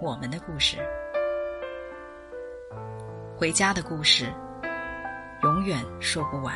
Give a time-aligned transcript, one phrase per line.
[0.00, 0.76] 我们的故事，
[3.36, 4.32] 回家的故事，
[5.42, 6.54] 永远说不完。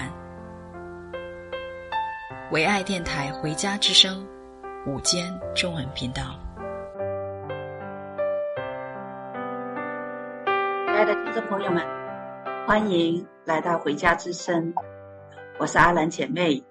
[2.52, 4.24] 唯爱电台《回家之声》
[4.90, 6.22] 午间中文频道，
[10.86, 11.84] 亲爱的听众朋友们，
[12.64, 14.72] 欢迎来到《回家之声》，
[15.58, 16.62] 我是阿兰姐妹。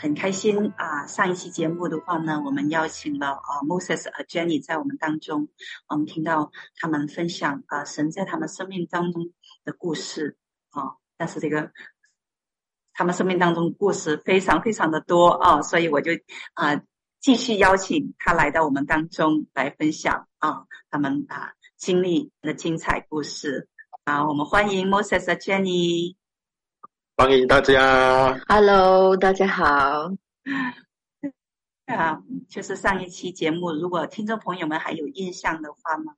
[0.00, 1.08] 很开心啊！
[1.08, 5.48] 上一期节目的话呢，我们邀请了啊 Moses 和 Jenny 在我们当中，
[5.88, 9.32] 我们听到他们分享啊神在他们生命当中
[9.64, 10.36] 的故事
[10.70, 10.94] 啊。
[11.16, 11.72] 但是这个
[12.92, 16.12] 他们生命当中故事非常非常的多啊，所以我就
[16.54, 16.80] 啊
[17.20, 23.68] 继续邀请他来到我们当中来分享啊他们啊经历的精彩故事
[24.04, 24.28] 啊。
[24.28, 26.14] 我们欢迎 Moses 和 Jenny。
[27.20, 30.12] 欢迎大家，Hello，大家好。
[31.86, 36.12] 啊，就是上一期节目，如果听众朋友们还有印象的话呢，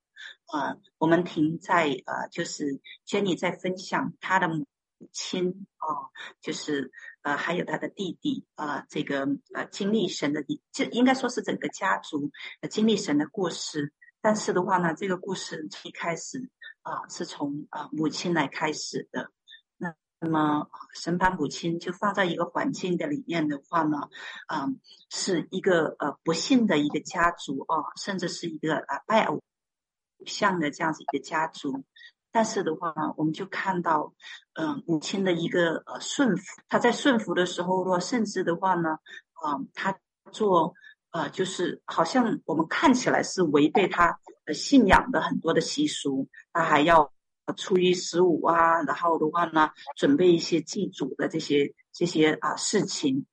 [0.53, 4.67] 呃，我们停在呃，就是 Jenny 在分享她的母
[5.11, 6.11] 亲哦、呃，
[6.43, 6.93] 就是
[7.23, 12.31] 呃，还有她的弟弟啊、呃，这个呃，经历神的，这应该说是整个家族
[12.61, 13.95] 呃经历神的故事。
[14.21, 16.51] 但是的话呢，这个故事一开始
[16.83, 19.31] 啊、呃，是从啊、呃、母亲来开始的。
[20.23, 24.11] 那么，神把母亲就放在一个环境的里面的话呢，
[24.49, 29.41] 嗯，是一个呃不幸的一个家族啊，甚至是一个啊拜偶
[30.27, 31.85] 像的这样子一个家族。
[32.31, 34.13] 但是的话呢，我们就看到，
[34.53, 38.99] 嗯，母亲的一个呃顺服，她在顺服的时候，若甚至的话呢，
[39.33, 39.99] 啊，她
[40.31, 40.75] 做
[41.13, 47.11] 呃就是好像我们看起来是违背她呃信仰的很多的习俗，她还要。
[47.57, 53.27] 初一十五啊，然后的话呢，准备一些祭祖的这些这些啊事情。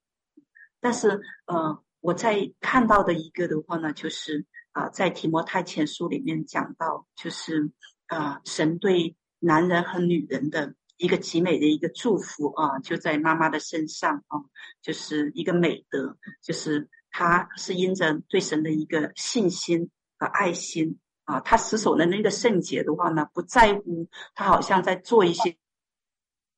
[0.80, 7.70] 但是，呃，我在看到的一个的话呢，就是啊，在提摩太前书里面讲到，就是
[8.06, 14.38] 啊，神对男人和女人的一个极美的一个祝福啊，就在妈妈的身上啊，
[14.82, 20.98] 就是一个美德，就是她是因着对神的一个信心和爱心。
[21.28, 25.58] 啊，他持守的那个圣洁的话呢，不在乎他好像在做一些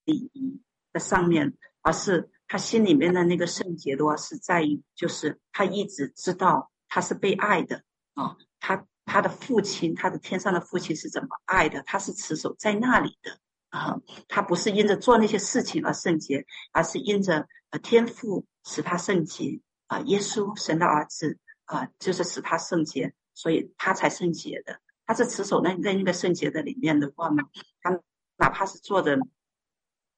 [0.05, 7.83] 礼仪的上面，而是他心里面的那个圣洁的话是在于，就是他一直知道他是被爱的
[8.15, 13.99] 啊，他他的父亲，他的天上的父亲是怎么爱的，他是持守在那里的啊，
[14.29, 17.49] 他不是因着做那些事情而圣洁，而是因着
[17.83, 23.15] 天父使他圣洁啊，耶稣神的儿子啊，就是使他圣洁。
[23.41, 27.43] 所以他才圣洁的，他是持守那在那个圣洁的里面的话呢，
[27.81, 27.99] 他
[28.37, 29.19] 哪怕是做的，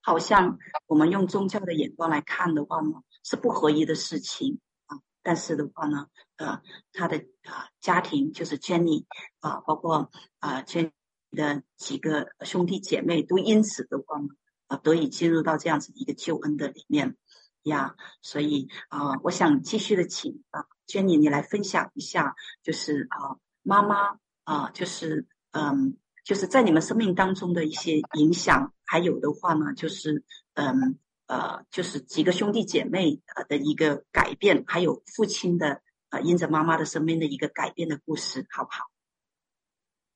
[0.01, 2.91] 好像我们用宗教的眼光来看的话呢，
[3.23, 4.99] 是不合一的事情啊。
[5.23, 6.61] 但是的话呢，呃，
[6.93, 9.05] 他的啊家庭就是 Jenny
[9.39, 10.11] 啊，包括
[10.41, 10.91] 啊 Jenny
[11.31, 14.31] 的几个兄弟姐妹都因此的话呢，
[14.67, 17.17] 啊得以进入到这样子一个救恩的里面
[17.65, 17.97] 呀。
[18.23, 20.67] 所以啊，我想继续的请啊。
[20.87, 30.25] Jenny，你来分享一下，就是啊，妈妈啊，就是嗯，就是在你们生命当中的一些影响，还有的话呢，就是
[30.55, 35.81] 嗯呃，就是几个兄弟姐妹的一个改变，还有父亲的
[36.11, 38.91] 啊，因着妈妈的生命的一个改变的故事，好不好？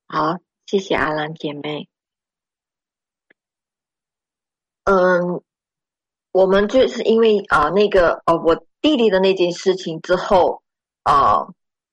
[0.09, 1.89] 好，谢谢阿兰姐妹。
[4.83, 5.41] 嗯，
[6.37, 10.61] 我们就是因为啊，那个哦，我弟弟的那件事情之后。
[11.09, 11.47] 啊、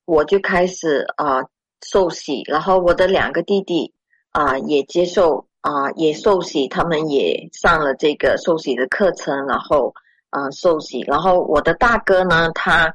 [0.06, 1.44] 我就开始啊、
[1.86, 3.94] 受洗，然后我的两个弟弟
[4.32, 9.94] 啊、也接受啊、也受洗，他们也上了这个受洗的课程，然后
[10.30, 12.92] 啊、受洗，然后我的大哥呢，他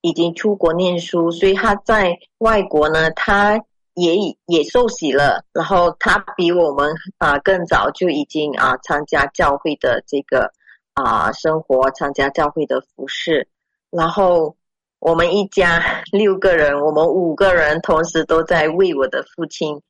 [0.00, 3.62] 已经出国念书，所以他在外国呢，他
[3.92, 4.16] 也
[4.46, 10.50] 也受洗了，然后他比我们啊、更早就已经啊、参加教会的这个
[10.96, 13.48] 啊、生活，参加教会的服饰，
[13.90, 14.56] 然后。
[14.98, 19.82] 我们一家 六个人，我们五个人同时都在为我的父亲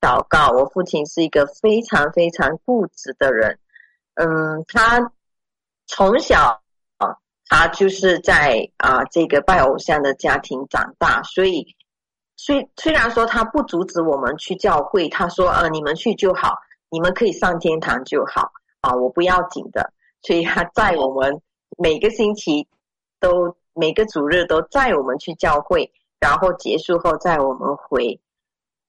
[0.00, 0.48] 祷告。
[0.48, 3.58] 我父亲是一个非常非常固执的人，
[4.14, 5.12] 嗯，他
[5.86, 6.62] 从小
[6.96, 11.76] 啊，他就是在啊这个拜偶像的家庭长大，所以
[12.36, 16.56] 虽虽然说他不阻止我们去教会，他说呃你们去就好，
[16.88, 18.50] 你们可以上天堂就好
[18.80, 19.92] 啊，我不要紧的。
[20.24, 21.40] 所以他载我们
[21.78, 22.66] 每个星期
[23.20, 28.20] 都每个主日都载我们去教会，然后结束后载我们回。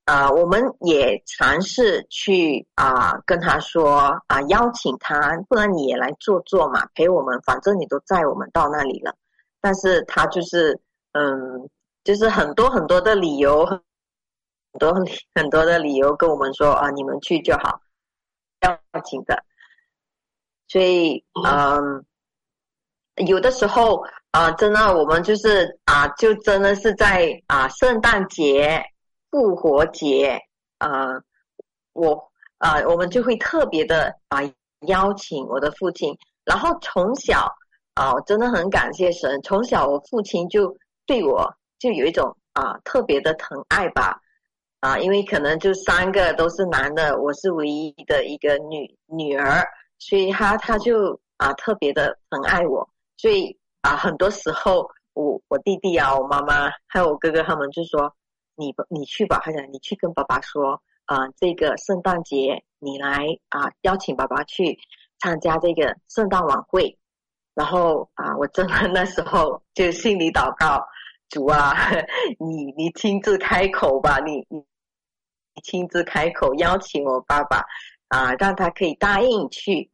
[0.05, 9.15] 啊、呃，我们也尝试去啊、跟他说啊、邀请他，不然你也来坐坐嘛，陪我们，反正你都载我们到那里了。
[9.61, 10.79] 但是他就是
[11.13, 11.67] 嗯，
[12.03, 13.81] 就是很多很多的理由，很
[14.77, 14.93] 多
[15.33, 17.81] 很多的理由跟我们说啊，你们去就好，
[18.61, 19.43] 邀请的。
[20.67, 22.06] 所以嗯，
[23.27, 28.83] 有的时候啊、真的我们就是啊、就真的是在啊、圣诞节。
[29.31, 30.39] 复活节
[30.77, 31.21] 啊、
[31.91, 34.39] 我啊、我们就会特别的啊、
[34.88, 36.17] 邀请我的父亲。
[36.45, 37.53] 然后从小
[37.95, 39.41] 啊、我真的很感谢神。
[39.41, 40.73] 从小我父亲就
[41.06, 44.21] 对我就有一种啊、特别的疼爱吧
[44.79, 49.67] 啊、因为可能就三个都是男的，我是唯一的一个女女儿，
[50.07, 52.89] 所以他他就啊、特别的疼爱我。
[53.17, 58.15] 所以啊、很多时候我我弟弟啊，我妈妈还有我哥哥他们就说。
[58.57, 59.41] 你不，你去吧。
[59.43, 64.79] 他讲，你去跟爸爸说，啊、这个圣诞节你来啊、邀请爸爸去
[65.19, 66.97] 参加这个圣诞晚会。
[67.53, 70.87] 然后啊、我真的那时候就心里祷告，
[71.27, 71.75] 主啊，
[72.39, 74.59] 你你亲自开口吧，你你
[75.53, 77.61] 你亲自开口邀请我爸爸
[78.07, 79.91] 啊、让他可以答应去。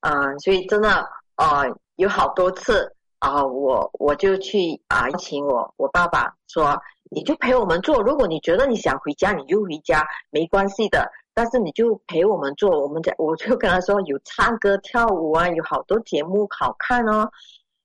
[0.00, 0.90] 啊、所以真的
[1.36, 6.80] 啊、呃，有好多次啊、我我就去啊邀请我我爸爸说。
[7.12, 11.10] 你就陪我们做，如果你觉得你想回家，你就回家，没关系的。
[11.34, 17.28] 但是你就陪我们做，我们在我就跟他说有唱歌跳舞啊，有好多节目好看哦。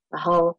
[0.09, 0.55] 然后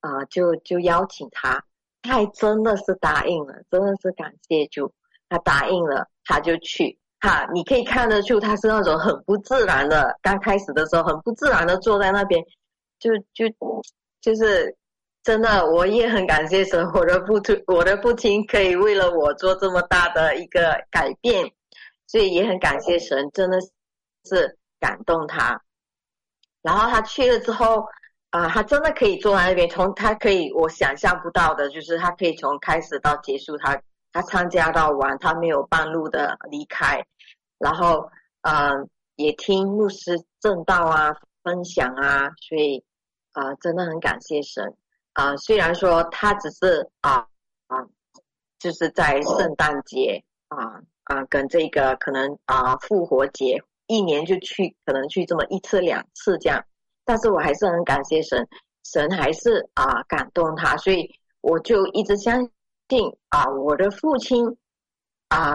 [0.00, 1.62] 啊、就就邀请他，
[2.00, 4.94] 他还真的是答应了，真的是感谢主，
[5.28, 6.98] 他答应了，他就去。
[7.26, 12.42] 哈，你可以看得出他是那种很不自然的，刚开始的时候很不自然的坐在那边，
[12.98, 13.46] 就就
[14.20, 14.76] 就是。
[15.26, 21.50] 真的，我也很感谢神，我的父亲，我的父亲可以为了我做这么大的一个改变，
[22.06, 23.58] 所以也很感谢神，真的
[24.24, 25.60] 是感动他。
[26.62, 27.84] 然后他去了之后，
[28.30, 33.76] 啊、他真的可以坐在那边，从他可以我想象不到的，就是他可以从开始到结束，他
[34.12, 37.04] 他参加到完，他没有半路的离开。
[37.58, 38.10] 然后，
[38.42, 42.84] 嗯、也听牧师证道啊，分享啊，所以
[43.32, 44.74] 啊、真的很感谢神。
[45.12, 47.26] 啊、呃，虽然说他只是啊
[47.66, 47.86] 啊，
[48.58, 56.64] 就是在圣诞节啊啊，跟这个可能啊复活节一年就去，可能去这么一次两次这样，
[57.04, 58.46] 但是我还是很感谢神，
[58.84, 61.10] 神还是啊感动他，所以
[61.40, 62.50] 我就一直相
[62.88, 64.56] 信啊，我的父亲
[65.28, 65.54] 啊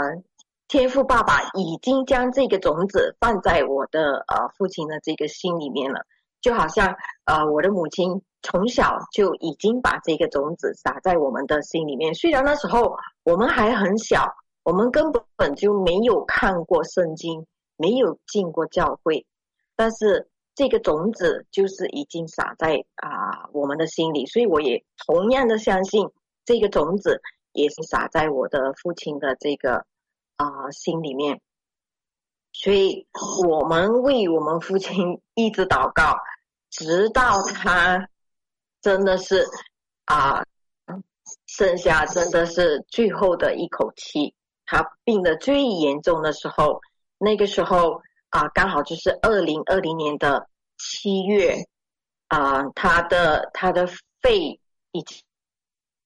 [0.71, 6.05] 天父爸爸已经将这个种子放在我的呃、父亲的这个心里面了，
[6.39, 8.21] 就好像呃我的母亲。
[8.41, 12.15] 从小就已经把这个种子撒在我们的心里面。
[12.15, 19.27] 虽然那时候我们还很小，我们根本就没有看过圣经，没有进过教会，
[19.75, 24.25] 但是这个种子就是已经撒在啊、我们的心里。
[24.25, 26.09] 所以我也同样的相信，
[26.45, 29.85] 这个种子也是撒在我的父亲的这个
[30.45, 31.41] 啊、心里面。
[32.53, 33.07] 所以
[33.48, 36.17] 我们为我们父亲 一直祷告，
[36.69, 38.07] 直到他。
[38.81, 39.45] 真的是
[40.05, 40.43] 啊，
[41.45, 44.33] 剩下真的是最后的一口气。
[44.65, 46.81] 他病得最严重的时候，
[47.19, 50.48] 那个时候啊，刚好就是二零二零年的
[50.79, 51.67] 七月
[52.27, 53.88] 啊，他的他的
[54.19, 54.60] 肺
[54.91, 55.03] 已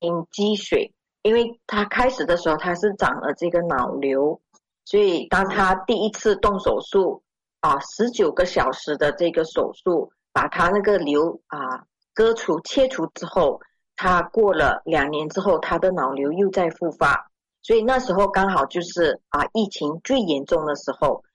[0.02, 0.94] 经积水，
[1.26, 4.40] 因为他开始的时候他是长了这个脑瘤，
[4.86, 7.24] 所以当他第一次动手术
[7.62, 11.84] 啊，十九个小时的这个手术，把他那个瘤啊。
[12.14, 13.60] 割除切除之后，
[13.96, 17.30] 他过了两年之后，他的脑瘤又在复发，
[17.62, 21.26] 所以那时候刚好就是啊疫情最严重的时候，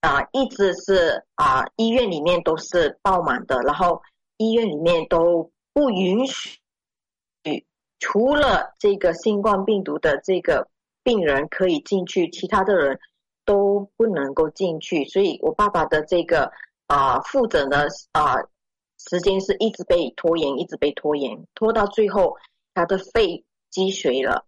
[0.00, 4.02] 啊一直是啊医院里面都是爆满的，然后
[4.36, 6.58] 医院里面都不允许，
[8.00, 10.68] 除了这个新冠病毒的这个
[11.04, 12.98] 病人可以进去，其他的人
[13.44, 16.50] 都不能够进去，所以我爸爸的这个
[16.88, 18.34] 啊复诊的啊。
[19.08, 22.36] 时间是一直被拖延，一直被拖延，拖到最后，
[22.74, 24.44] 他的肺积水了，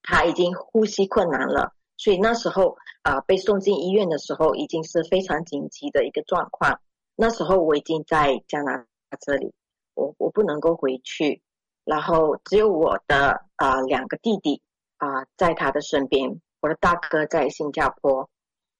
[0.00, 1.74] 他已经呼吸困难了。
[1.96, 6.80] 所以那时候啊、被送进医院的时候，已经是非常紧急的一个状况。
[7.16, 9.52] 那时候我已经在加拿大这里，
[9.94, 11.42] 我我不能够回去，
[11.84, 14.62] 然后只有我的啊、两个弟弟
[14.98, 18.30] 啊、在他的身边，我的大哥在新加坡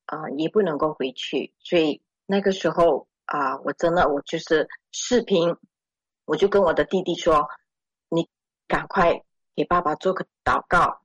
[0.07, 5.57] 啊、也不能够回去，所以那个时候啊、我真的我就是视频，
[6.25, 7.49] 我就跟我的弟弟说，
[8.09, 8.29] 你
[8.69, 9.23] 赶快
[9.57, 11.01] 给爸爸做个祷告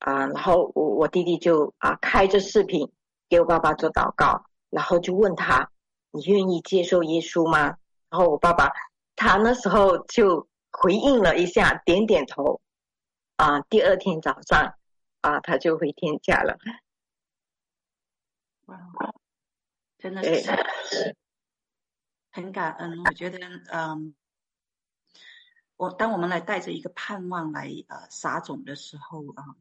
[0.00, 2.92] 啊、然后我我弟弟就啊、开着视频
[3.28, 5.70] 给我爸爸做祷告，然后就问他，
[6.10, 7.76] 你愿意接受耶稣吗？
[8.10, 8.72] 然后我爸爸
[9.16, 12.60] 他那时候就回应了一下，点点头。
[13.36, 14.74] 啊，第二天早上
[15.20, 16.58] 啊，他就回天家了。
[18.66, 18.76] 哇，
[19.96, 21.16] 真的是
[22.32, 22.98] 很感恩。
[23.04, 23.38] 我觉得，
[23.70, 24.14] 嗯，
[25.76, 29.56] 我当我们来带着一个盼望来呃撒种的时候啊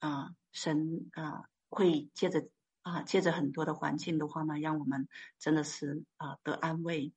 [0.00, 2.48] 啊，神啊会借着
[2.82, 7.12] 啊借着很多的环境的话呢，让我们真的是啊得安慰。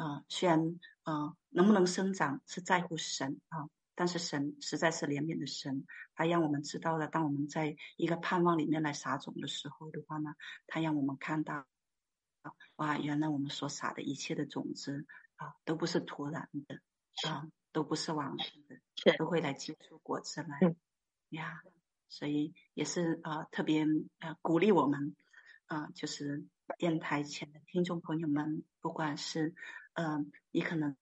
[0.00, 3.68] 啊，虽然啊能不能生长是在乎神啊。
[3.92, 11.66] 但是神实在是怜悯的神，他让我们知道了，当我们在一个盼望里面来撒种的时候的话呢，他让我们看到，
[12.76, 15.04] 哇，原来我们所撒的一切的种子
[15.36, 16.80] 啊，都不是徒然的，
[17.28, 20.74] 啊，都不是枉然的，都会来结出果子来，
[21.28, 21.60] 呀，
[22.08, 23.84] 所以也是啊，特别
[24.20, 25.14] 啊鼓励我们
[25.66, 26.46] 啊，就是
[26.78, 29.54] 电台前的听众朋友们，不管是
[29.94, 30.96] 嗯、你可能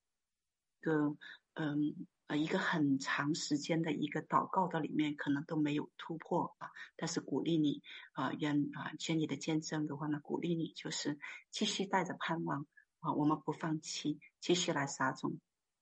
[0.81, 1.17] 个
[1.55, 2.07] 嗯。
[2.29, 6.69] 呃，一个很长时间的一个祷告的里面，可能都没有突破啊。
[6.95, 11.19] 但是鼓励你啊，愿啊，愿你的见证的话呢，鼓励你就是
[11.51, 12.67] 继续带着盼望
[13.01, 15.39] 啊，我们不放弃，继续来撒种，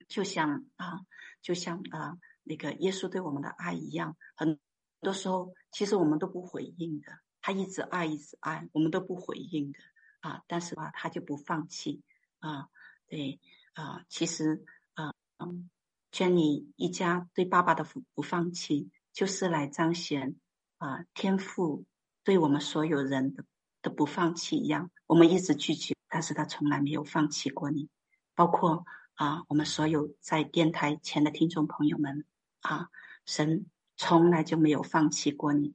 [0.07, 1.01] 就像啊，
[1.43, 4.17] 就像啊那个耶稣对我们的爱一样。
[4.37, 4.61] 很
[5.01, 9.81] 多时候，其实我们都不回应的，他一直爱，一直爱，我们都不回应的
[10.21, 10.45] 啊。
[10.47, 12.05] 但是吧，他就不放弃
[12.39, 12.69] 啊，
[13.09, 13.41] 对
[13.75, 15.69] 啊，其实啊，嗯。
[16.13, 20.37] 劝你一家对爸爸的不不放弃，就是来彰显
[20.79, 21.85] 啊天父
[22.25, 23.45] 对我们所有人的
[23.83, 24.91] 的不放弃一样。
[25.07, 27.91] 我们一直拒绝，但是他从来没有放弃过你。
[28.35, 32.25] 包括啊，我们所有在电台前的听众朋友们
[32.63, 32.89] 啊，
[33.27, 33.67] 神
[33.99, 35.75] 从来就没有放弃过你。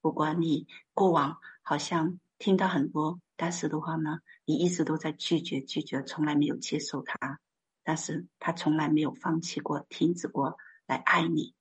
[0.00, 7.40] 不管你过往好像听到很多，但是的话呢，你一直都在拒绝拒绝，从来没有接受他。
[7.82, 11.54] 但是他从来没有放弃过、停止过来爱你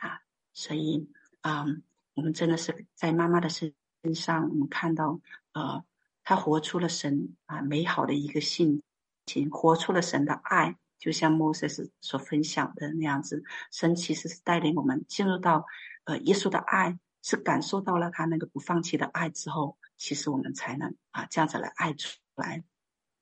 [0.00, 0.20] 啊！
[0.54, 1.10] 所以，
[1.42, 1.82] 嗯，
[2.14, 3.74] 我们真的是在妈妈的身
[4.14, 5.20] 上，我们看到，
[5.52, 5.84] 呃，
[6.24, 8.82] 他活出了神啊美好的一个性
[9.26, 11.66] 情，活出了神的爱，就像摩西
[12.00, 13.44] 所分享的那样子。
[13.70, 15.66] 神其实是带领我们进入到，
[16.04, 22.62] 呃，耶稣的爱，是感受到了他那个不放弃的爱之后，其实我们才能啊这样子来爱出来。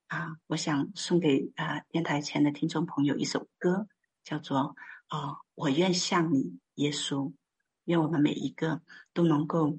[0.09, 3.89] 啊，我想送给啊电台前的听众朋友一首歌，
[4.23, 4.77] 叫做
[5.17, 7.31] 《啊我愿像你，耶稣》。
[7.85, 8.83] 愿我们每一个
[9.15, 9.79] 都能够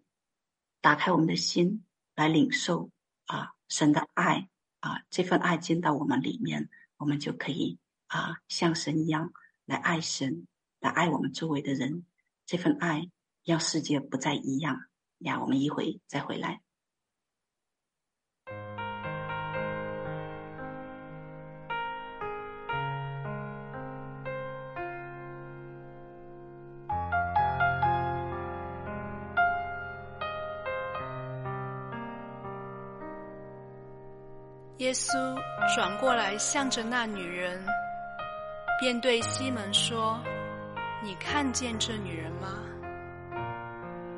[0.81, 2.89] 打开我们的心来领受
[3.27, 7.77] 啊神的爱啊，这份爱进到我们里面，我们就可以
[8.07, 9.31] 啊像神一样
[9.65, 10.47] 来爱神，
[10.79, 12.07] 来爱我们周围的人。
[12.47, 13.09] 这份爱
[13.45, 14.75] 让世界不再一样。
[15.19, 16.59] 呀，我们一会再回来。
[34.79, 35.13] 耶稣
[35.73, 37.65] 转过来，向着那女人，
[38.79, 40.19] 便对西门说
[41.01, 42.59] ：“你看见这女人吗？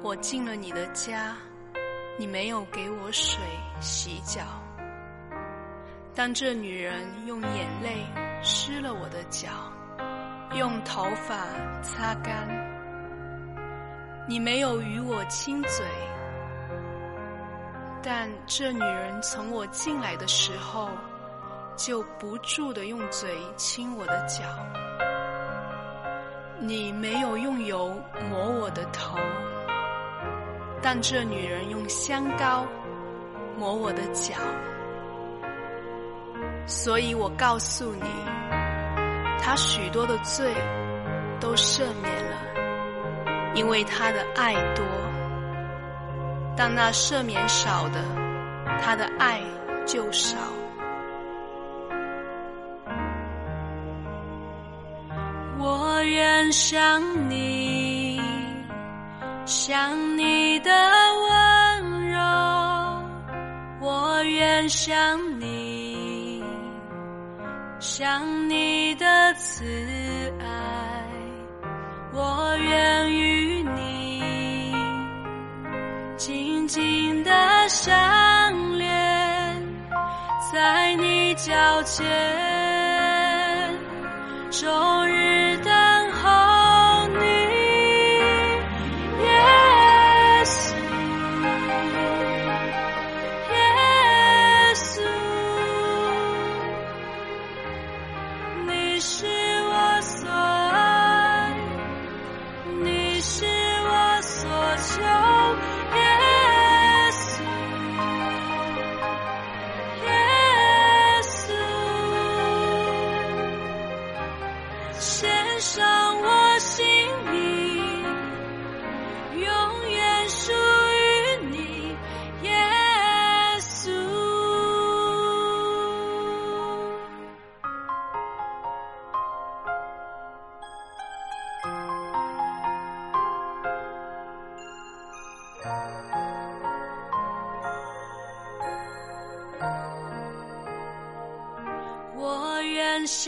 [0.08, 1.36] 我进了你的家，
[2.18, 3.42] 你没有给我水
[3.82, 4.42] 洗脚，
[6.16, 8.06] 但这女人用眼泪
[8.42, 9.50] 湿了我的脚，
[10.56, 11.44] 用头发
[11.82, 12.48] 擦干。
[14.30, 15.86] 你没有与我亲嘴。”
[18.02, 20.88] 但这女人从我进来的时候，
[21.76, 24.46] 就不住的用嘴亲我的脚。
[26.62, 27.94] 你没有用油
[28.30, 29.18] 抹我的头，
[30.82, 32.66] 但这女人用香膏
[33.58, 34.36] 抹我的脚。
[36.66, 38.10] 所以我告诉你，
[39.40, 40.54] 她许多的罪
[41.40, 42.38] 都赦免了，
[43.56, 44.86] 因为她的爱多。
[46.60, 48.04] 但那赦免少的，
[48.82, 49.40] 他的爱
[49.86, 50.36] 就少。
[55.60, 57.67] 我愿像你，
[59.48, 62.20] 想你的温柔；
[63.80, 66.44] 我愿想你，
[67.80, 69.64] 想你的慈
[70.42, 70.46] 爱；
[72.14, 74.76] 我愿与你
[76.18, 77.32] 紧紧的
[77.70, 79.64] 相连，
[80.52, 82.06] 在你脚前，
[84.52, 85.56] 终日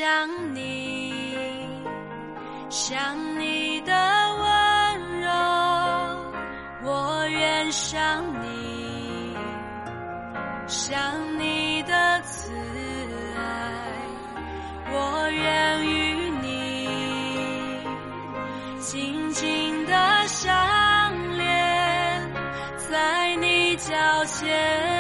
[0.10, 1.13] 想你，
[2.68, 3.94] 想你的
[4.39, 5.30] 温柔；
[6.84, 9.38] 我愿想你，
[10.66, 11.00] 想
[11.38, 12.51] 你的慈
[13.38, 13.44] 爱；
[14.91, 17.84] 我愿与你
[18.80, 22.34] 紧紧的相连，
[22.89, 24.98] 在你脚前。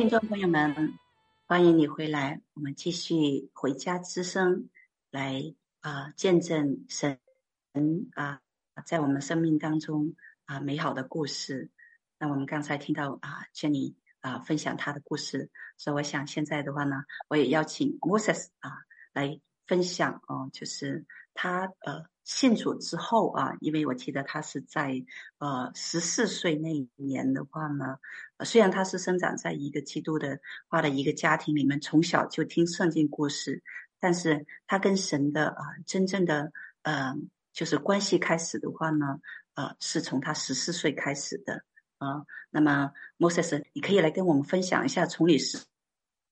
[0.00, 0.94] 听众朋友们，
[1.46, 4.70] 欢迎你回来，我们继续回家之声
[5.10, 7.18] 来啊、见证神
[8.14, 8.40] 啊、
[8.86, 11.68] 在我们生命当中啊、美好的故事。
[12.18, 18.72] 那我们刚才听到啊劝你啊分享他的故事，所以我想现在的话呢，我也邀请 Moses 啊
[19.12, 19.38] 来
[19.70, 25.04] 分享哦，就是他呃信主之后啊，因为我记得他是在
[25.38, 27.98] 呃十四岁那一年的话呢。
[28.44, 33.62] 虽然他是生长在一个基督的化的一个家庭里面，从小就听圣经故事，
[34.00, 36.50] 但是他跟神的啊、真正的
[36.82, 37.14] 呃
[37.52, 39.20] 就是关系开始的话呢，
[39.54, 41.62] 呃是从他十四岁开始的
[41.98, 45.58] 啊、那么 Moses，你可以来跟我们分享一下，从你十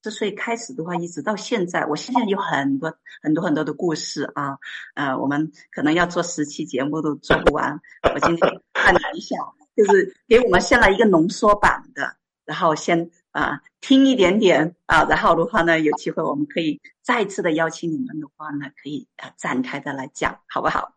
[0.03, 4.59] 四岁开始的话，一直到现在，我现在有很多很多很多的故事啊，
[4.95, 7.81] 呃，我们可能要做十期节目都做不完。
[8.15, 9.37] 我今天看了一下。
[9.77, 20.97] 就是给我们先来一个浓缩版的，然后先啊、听一点点啊，然后的话呢，有机会我们可以再次的邀请你们的话呢，可以啊展开的来讲，好不好？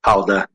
[0.00, 0.48] 好的，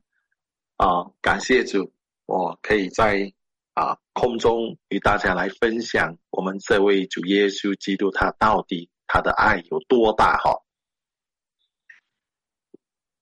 [0.76, 1.92] 啊，感谢主，
[2.26, 3.32] 我可以在
[3.78, 10.62] 啊空中与大家来分享我们这位主耶稣基督他到底他的爱有多大哈。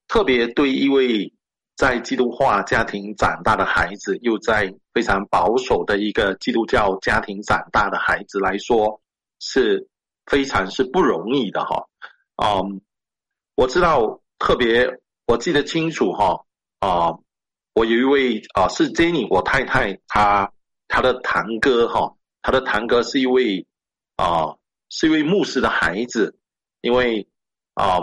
[0.09, 1.35] 特别对一位
[1.77, 9.03] 在基督化家庭长大的孩子，又在非常保守的一个基督教家庭长大的孩子来说，
[9.41, 9.87] 是
[10.25, 11.85] 非常是不容易的哈。
[12.43, 12.81] 嗯，
[13.57, 14.89] 我知道，特别
[15.27, 16.47] 我记得清楚哈
[16.79, 17.19] 啊，
[17.77, 20.51] 我有一位啊是 Jenny，我太太她
[20.89, 23.67] 她的堂哥哈，她的堂哥是一位
[24.17, 24.57] 啊
[24.89, 26.37] 是一位牧师的孩子，
[26.81, 27.29] 因为
[27.75, 28.01] 啊。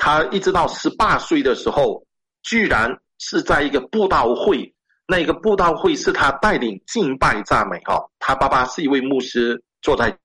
[0.00, 2.06] 他一直到十八岁的时候，
[2.44, 4.72] 居然是在一个布道会，
[5.08, 8.08] 那个布道会是他带领敬拜赞美哈。
[8.20, 10.16] 他爸爸是一位牧师，坐在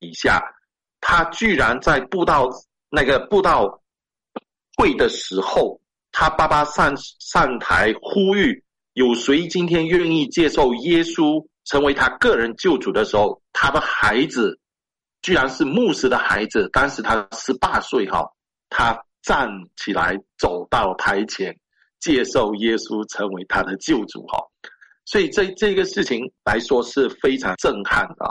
[0.00, 0.42] 底下，
[1.00, 2.48] 他居然在布道
[2.90, 3.80] 那个布道
[4.76, 5.80] 会的时候，
[6.12, 14.58] 他爸爸上上台呼吁，有谁今天愿意接受耶稣成为他个人救主的时候，他的孩子
[15.22, 18.30] 居然是牧师的孩子，当时他十八岁哈。
[18.72, 21.58] 他站起来，走到台前，
[21.98, 24.38] 接受耶稣成为他的救主哈，
[25.04, 28.30] 所以这这个事情来说是非常震撼的啊。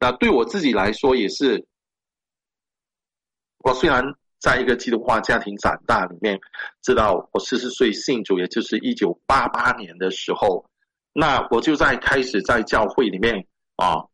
[0.00, 1.64] 那对我自己来说也是，
[3.58, 4.02] 我虽然
[4.38, 6.38] 在一个基督化家庭长大，里面
[6.82, 10.68] 知道我四十岁信主，也就是一九八八年的时候，
[11.12, 13.46] 那我就在开始在教会里面
[13.76, 14.04] 啊。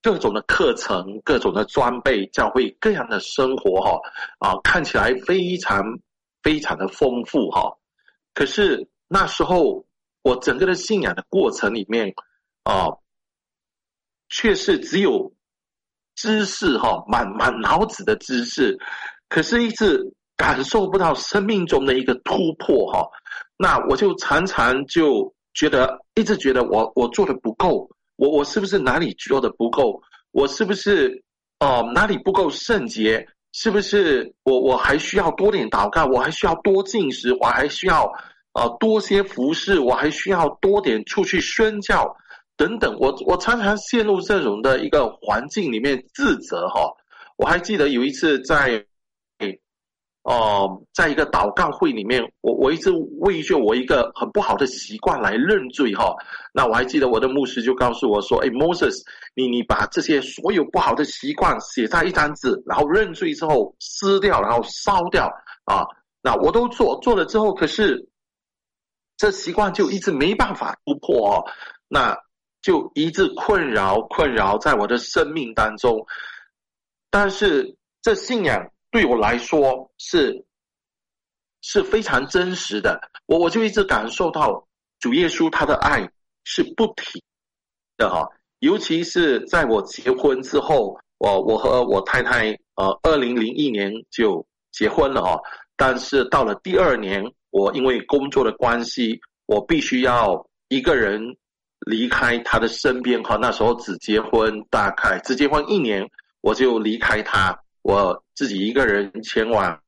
[0.00, 3.98] 各种的课程，各种的装备，教会各样的生活，哈
[4.38, 5.82] 啊，看起来非常
[6.40, 7.76] 非常的丰富，哈。
[8.32, 9.84] 可是那时候，
[10.22, 12.14] 我整个的信仰的过程里面，
[12.62, 12.86] 啊，
[14.28, 15.34] 却是只有
[16.14, 18.78] 知识，哈，满满脑子的知识，
[19.28, 23.06] 可是一直感受不到生命中的一个突破，哈。
[23.58, 27.90] 那我就常常就觉得，一直觉得我我做的不够。
[28.16, 30.00] 我我是不是哪里做的不够？
[30.30, 31.22] 我是不是
[31.58, 33.26] 哦、哪里不够圣洁？
[33.52, 36.06] 是不是我我还需要多点祷告？
[36.06, 37.34] 我还需要多进食？
[37.40, 38.04] 我还需要
[38.54, 39.80] 呃多些服侍？
[39.80, 42.16] 我还需要多点出去宣教
[42.56, 42.96] 等等？
[43.00, 46.92] 我我常常陷入这种的一个环境里面自责哈。
[47.36, 48.84] 我还记得有一次在。
[50.30, 56.14] 哦、在一个祷告会里面，我我一直为就我一个很不好的习惯来认罪哈。
[56.52, 59.00] 那我还记得我的牧师就告诉我说：“哎，Moses，
[59.34, 65.32] 你你把这些所有不好的习惯写在一张纸，然后认罪之后撕掉，然后烧掉
[65.64, 65.86] 啊。”
[66.20, 68.10] 那我都做做了之后，可是
[69.16, 71.44] 这习惯就一直没办法突破哦，
[71.88, 72.18] 那
[72.60, 76.06] 就一直困扰困扰在我的生命当中。
[77.08, 78.70] 但是这信仰。
[78.90, 80.44] 对我来说是
[81.60, 84.66] 是非常真实的，我我就一直感受到
[85.00, 86.08] 主耶稣他的爱
[86.44, 87.22] 是不停
[87.96, 88.26] 的哈，
[88.60, 95.38] 尤其是在我结婚之后，我我和我太太呃，二零零一年就结婚了哈，
[95.76, 101.36] 但是到了第二年，我因为工作的关系，我必须要一个人
[101.80, 106.08] 离开他的身边哈，那时候只结婚大概只结婚一年，
[106.40, 107.60] 我就离开他。
[107.88, 109.80] 我自己一个人前往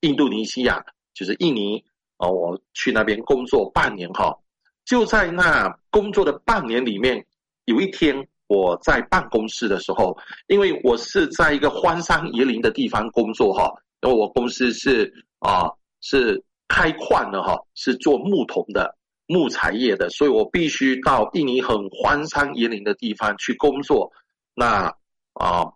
[0.00, 1.84] 印度尼西亚，就是印尼
[2.16, 4.34] 啊，我去那边工作半年哈。
[4.86, 7.22] 就在那工作的半年里面，
[7.66, 24.10] 有一天我在办公室的时候，因为我是在一个荒山野岭的地方工作哈，因为我公司是啊是开矿的哈，是做木桶的木材业的，所以我必须到印尼很荒山野岭的地方去工作。
[24.54, 24.94] 那
[25.34, 25.74] 啊。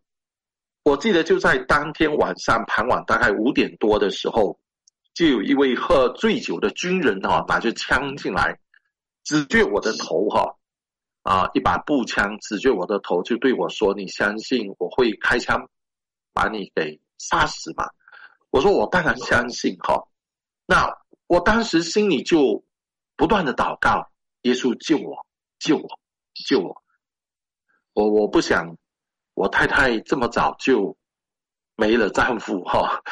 [0.85, 4.59] 我记得就在当天晚上傍晚大概五点多的时候，
[5.15, 8.59] 就有一位喝醉酒的军人哈，拿着枪进来，
[9.23, 10.57] 指着我的头哈，
[11.23, 15.71] 啊，一把步枪指着我的头，就对我说：“你相信我会开枪
[16.33, 17.89] 把你给杀死吗？”
[18.51, 20.09] 我说：“我当然相信哈。”
[20.67, 22.65] 那我当时心里就
[23.15, 24.11] 不断的祷告
[24.43, 25.25] ：“耶稣救我，
[25.61, 26.01] 救我，
[26.49, 26.83] 救我！”
[27.95, 28.77] 我我不想。
[29.35, 30.97] 我太太这么早就
[31.75, 33.03] 没了丈夫哈，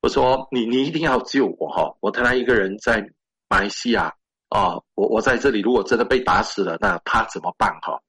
[0.00, 1.96] 我说你你一定要救我哈！
[2.00, 3.04] 我太太一个人在
[3.48, 4.14] 马来西亚
[4.48, 8.00] 啊，我我在这里，如果真的被打死了，那她怎么办哈？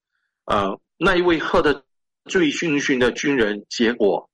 [0.46, 1.84] 呃，那一位喝得
[2.26, 4.30] 醉醺醺的军人，结果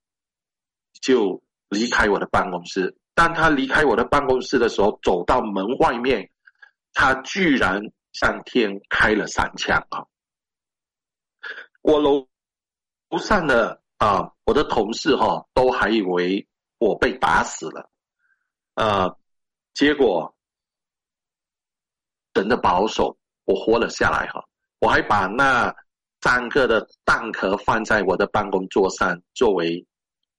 [1.02, 2.98] 就离开我的办公室。
[3.16, 6.30] 当他离开我的办公室的时候，走到门外面，
[6.94, 10.06] 他居然向天开了三枪啊！
[11.82, 12.31] 我楼。
[13.12, 16.48] 不善的啊，我的同事哈、哦、都还以为
[16.78, 17.90] 我被打死了，
[18.76, 19.18] 呃，
[19.74, 20.34] 结果
[22.32, 24.46] 等的保守，我活了下来哈。
[24.80, 25.76] 我还把那
[26.22, 29.86] 三个的蛋壳放在我的办公桌上，作为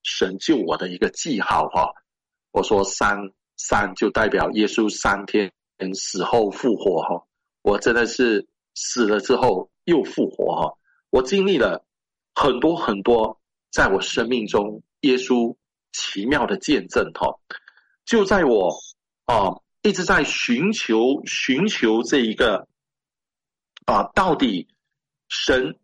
[0.02, 1.92] 神救我的一个记号哈。
[2.52, 3.18] 我说三
[3.58, 5.52] 三就代表耶稣三天
[5.92, 7.26] 死后复活哈。
[7.60, 10.78] 我真的是死了之后又复活哈。
[11.10, 11.84] 我经历了
[12.34, 13.40] 很多很多，
[13.70, 15.56] 在我生命中耶稣
[15.92, 17.38] 奇妙的见证哈。
[18.04, 18.74] 就在我
[19.26, 22.66] 啊一直在寻求寻求这一个
[23.84, 24.68] 啊到底
[25.28, 25.78] 神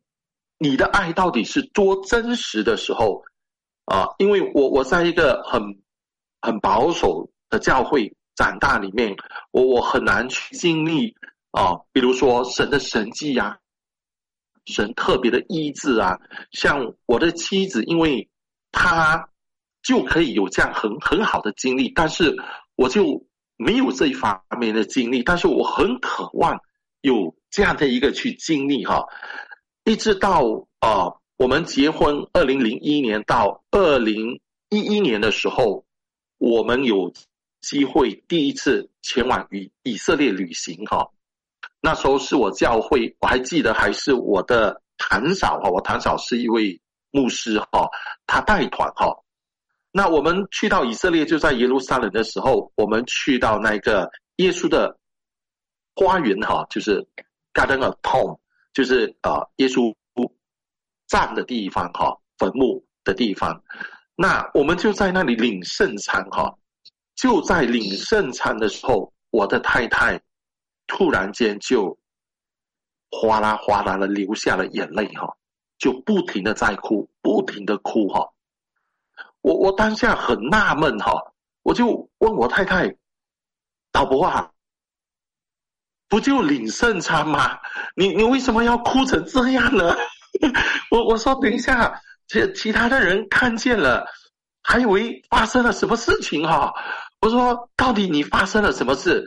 [0.58, 3.24] 你的爱到底是多真实的时候
[3.84, 5.62] 啊，因为我我在一个很
[6.40, 9.16] 很保守的教会长大里面，
[9.50, 11.16] 我我很难去经历
[11.52, 13.58] 啊，比如说神的神迹呀、
[14.72, 16.18] 神特别的医治啊，
[16.52, 18.28] 像我的妻子，因为
[18.72, 19.28] 她
[19.82, 22.36] 就可以有这样很很好的经历，但是
[22.76, 23.26] 我就
[23.56, 26.60] 没有这一方面的经历，但是我很渴望
[27.00, 29.04] 有这样的一个去经历哈，
[29.84, 30.42] 一直到
[30.78, 35.84] 啊、呃，我们结婚二零零一年到二零一一年的时候。
[36.40, 37.12] 我们有
[37.60, 41.08] 机会第一次前往以以色列旅行哈，
[41.80, 47.88] 那时候是我教会，我还记得还是我的堂嫂哈，我堂嫂是一位牧师哈，
[48.26, 49.16] 他带团哈。
[49.90, 54.98] 那我们去到以色列，就在耶路撒冷的时候，我们去到那个耶稣的
[55.94, 57.06] 花园哈，就是
[57.54, 58.38] Garden of Tom，
[58.74, 59.94] 就是啊耶稣
[61.06, 63.62] 葬的地方哈，坟墓的地方。
[64.14, 66.58] 那我们就在那里领圣餐哈，
[67.14, 70.20] 就在领圣餐的时候，我的太太
[70.88, 71.96] 突然间就
[73.12, 75.36] 哗啦哗啦的流下了眼泪哈，
[75.78, 78.32] 就不停的在哭，不停的哭哈。
[79.40, 81.12] 我我当下很纳闷哈，
[81.62, 82.96] 我就问我太太，
[83.92, 84.50] 老婆啊，
[86.08, 87.60] 不就领圣餐吗？
[87.94, 89.94] 你你为什么要哭成这样呢？
[90.90, 92.02] 我我说等一下。
[92.30, 94.04] 其其他的人看见了，
[94.60, 96.70] 还以为发生了什么事情哈。
[97.22, 99.24] 我说：“到底你发生了什么事？”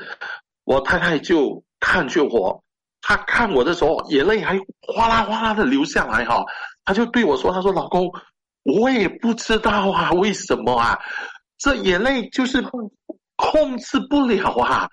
[0.63, 2.63] 我太太就看着我，
[3.01, 6.43] 她看我的时候，眼泪还哗啦哗啦的流下来哈。
[6.85, 8.11] 她就对我说：“她说老公，
[8.63, 10.99] 我也不知道啊，为什么啊？
[11.57, 12.61] 这眼泪就是
[13.35, 14.89] 控制不了啊，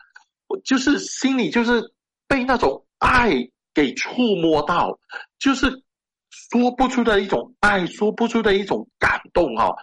[0.46, 1.92] 我就是心里就是
[2.26, 3.33] 被那种爱
[3.74, 4.98] 给触摸到，
[5.38, 5.83] 就是。”
[6.50, 9.74] 说不出的一种爱，说不出的一种感动哈，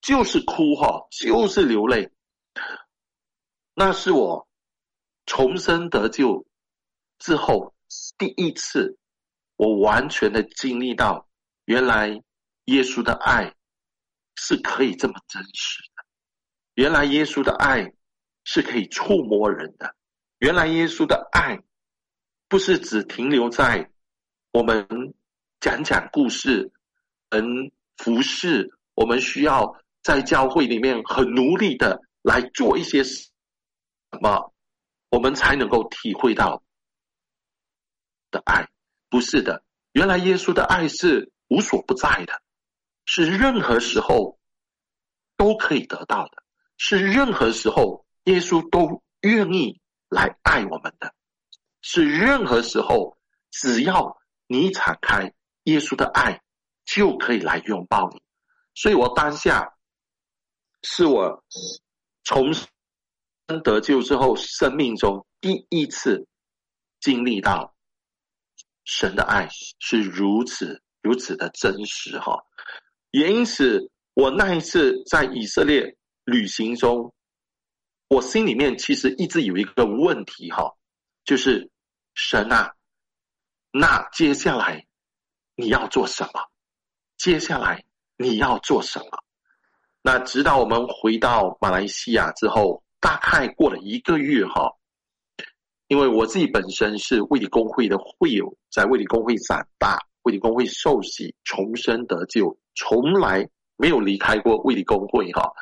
[0.00, 2.10] 就是哭哈，就是流泪。
[3.74, 4.45] 那是我
[5.26, 6.46] 重生得救
[7.18, 7.74] 之后
[8.16, 8.96] 第一次，
[9.56, 11.28] 我完全的经历到，
[11.66, 12.08] 原来
[12.64, 13.54] 耶稣的爱
[14.36, 16.04] 是可以这么真实的，
[16.74, 17.92] 原来耶稣的爱
[18.44, 19.94] 是可以触摸人的，
[20.38, 21.60] 原来耶稣的爱
[22.48, 23.90] 不是只停留在
[24.52, 25.14] 我们。
[25.58, 26.70] 讲讲故事，
[27.30, 33.30] 嗯，服侍，我们需要在教会里面很努力的来做一些什
[34.20, 34.52] 么，
[35.08, 36.62] 我们才能够体会到
[38.30, 38.68] 的爱。
[39.08, 42.42] 不是的，原来耶稣的爱是无所不在的，
[43.04, 44.38] 是任何时候
[45.36, 46.42] 都可以得到的，
[46.76, 51.14] 是任何时候耶稣都愿意来爱我们的，
[51.80, 53.16] 是任何时候
[53.50, 55.32] 只要你敞开。
[55.64, 56.42] 耶稣的爱
[56.84, 58.22] 就可以来拥抱你，
[58.76, 59.74] 所以我当下
[60.84, 61.42] 是我
[62.22, 62.54] 从
[63.62, 66.26] 得救之后生命中第一次
[67.00, 67.74] 经历到
[68.84, 72.44] 神的爱是如此如此的真实哈，
[73.10, 77.14] 也因此我那一次在以色列旅行中，
[78.08, 80.76] 我心里面其实一直有一个问题哈，
[81.24, 81.70] 就是
[82.14, 82.74] 神啊，
[83.70, 84.86] 那接下来。
[85.58, 86.50] 你要做什么？
[87.16, 87.86] 接下来
[88.18, 89.24] 你要做什么？
[90.02, 94.72] 那直到我们回到马来西亚之后，大概过了一个月哈，
[95.86, 105.52] 因为我自己本身是卫理公会的会友，在卫理公会长大，卫理公会受洗重生得救，从来没有离开过卫理公会哈。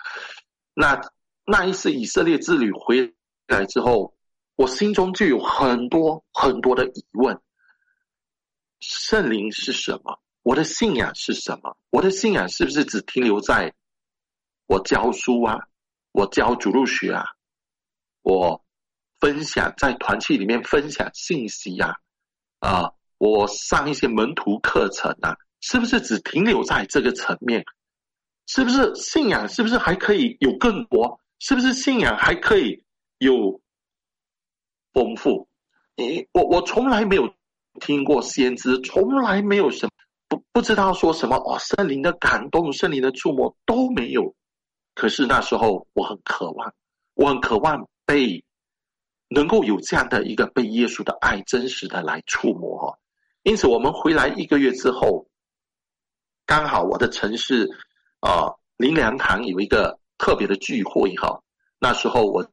[0.73, 0.99] 那
[1.45, 3.13] 那一次以色列之旅回
[3.47, 4.15] 来之后，
[4.57, 7.39] 我心中就有很多很多的疑问。
[8.81, 10.19] 圣灵是什么？
[10.43, 11.77] 我的信仰是什么？
[11.91, 13.75] 我的信仰是不是只停留在
[14.65, 15.69] 我教书啊？
[16.13, 17.34] 我教主路学啊？
[18.25, 18.65] 我
[19.21, 21.95] 分享在团契里面分享信息呀？
[22.59, 25.37] 啊，啊，我上一些门徒课程啊？
[25.61, 27.65] 是不是只停留在这个层面？
[28.49, 29.49] 是不是信仰？
[29.49, 31.21] 是不是还可以有更多？
[31.39, 32.83] 是不是信仰还可以
[33.19, 33.61] 有
[34.93, 35.49] 丰富？
[35.95, 37.33] 你我我从来没有。
[37.81, 39.91] 听过先知，从来没有什么
[40.29, 44.37] 不不知道说什么哦，圣灵的感动、圣灵的触摸都没有。
[44.95, 46.73] 可是那时候我很渴望，
[47.15, 48.45] 我很渴望被
[49.29, 52.99] 能够有这样的一个被耶稣的爱真实的来触摸哈。
[53.43, 55.27] 因此，我们回来一个月之后，
[56.47, 57.69] 刚好我的城市
[58.21, 61.43] 啊灵粮堂有一个特别的聚会哈。
[61.79, 62.51] 那时候我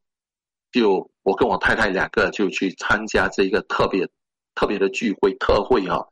[0.71, 4.09] 就我跟我太太两个就去参加这一个特别
[4.55, 6.07] 特别的聚会特会哈。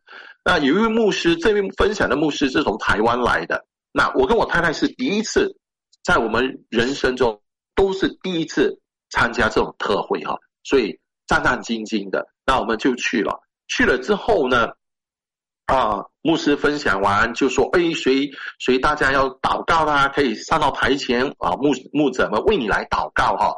[0.45, 3.65] 那有一位牧师，这位分享的牧师是从台湾来的。
[3.91, 5.57] 那我跟我太太是第一次，
[6.03, 7.41] 在我们人生中
[7.75, 12.27] 都是第一次参加这种特会哈，所以战战兢兢的。
[12.45, 13.41] 那我们就去了。
[13.67, 14.69] 去了之后呢，
[15.67, 23.53] 啊，牧师分享完就说：“哎，谁谁大家要祷告啦，可以上到台前啊，牧牧者们为你来祷告哈。”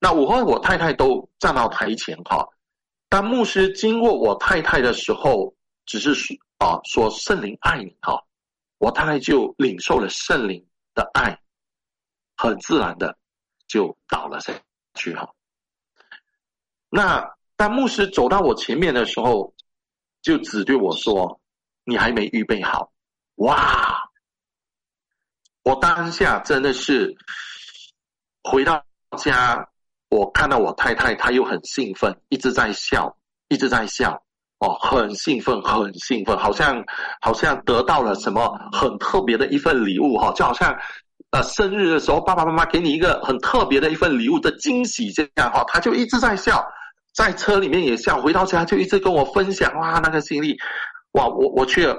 [0.00, 2.46] 那我和我太太都站到台前哈。
[3.08, 5.54] 当牧师经过我太太的时候，
[5.86, 8.22] 只是说啊，说圣灵爱你哈，
[8.76, 11.40] 我太太就领受了圣灵的爱，
[12.36, 13.16] 很自然的
[13.66, 14.54] 就倒了身
[14.98, 15.30] 去哈。
[16.90, 17.38] 那。
[17.58, 19.52] 当牧师走到我前面的时候，
[20.22, 21.40] 就只对我说
[21.82, 22.92] ：“你还没预备好。”
[23.34, 24.10] 哇！
[25.64, 27.16] 我当下真的是
[28.44, 28.84] 回到
[29.16, 29.70] 家，
[30.08, 34.22] 我看到我太太，她又很兴奋，一直在笑，一直在笑，
[34.58, 36.84] 哦，很兴奋，很兴奋，好像
[37.20, 40.78] 好像得到了什么很特别的一份礼物哈，就好像
[41.30, 46.64] 呃生日的时候，爸爸妈妈给你一个很特别的一份礼物的惊喜这样哈，他就一直在笑。
[47.14, 50.56] 在车里面也笑，回到家就一直跟我分享哇，那个经历，
[51.12, 51.92] 哇，我我却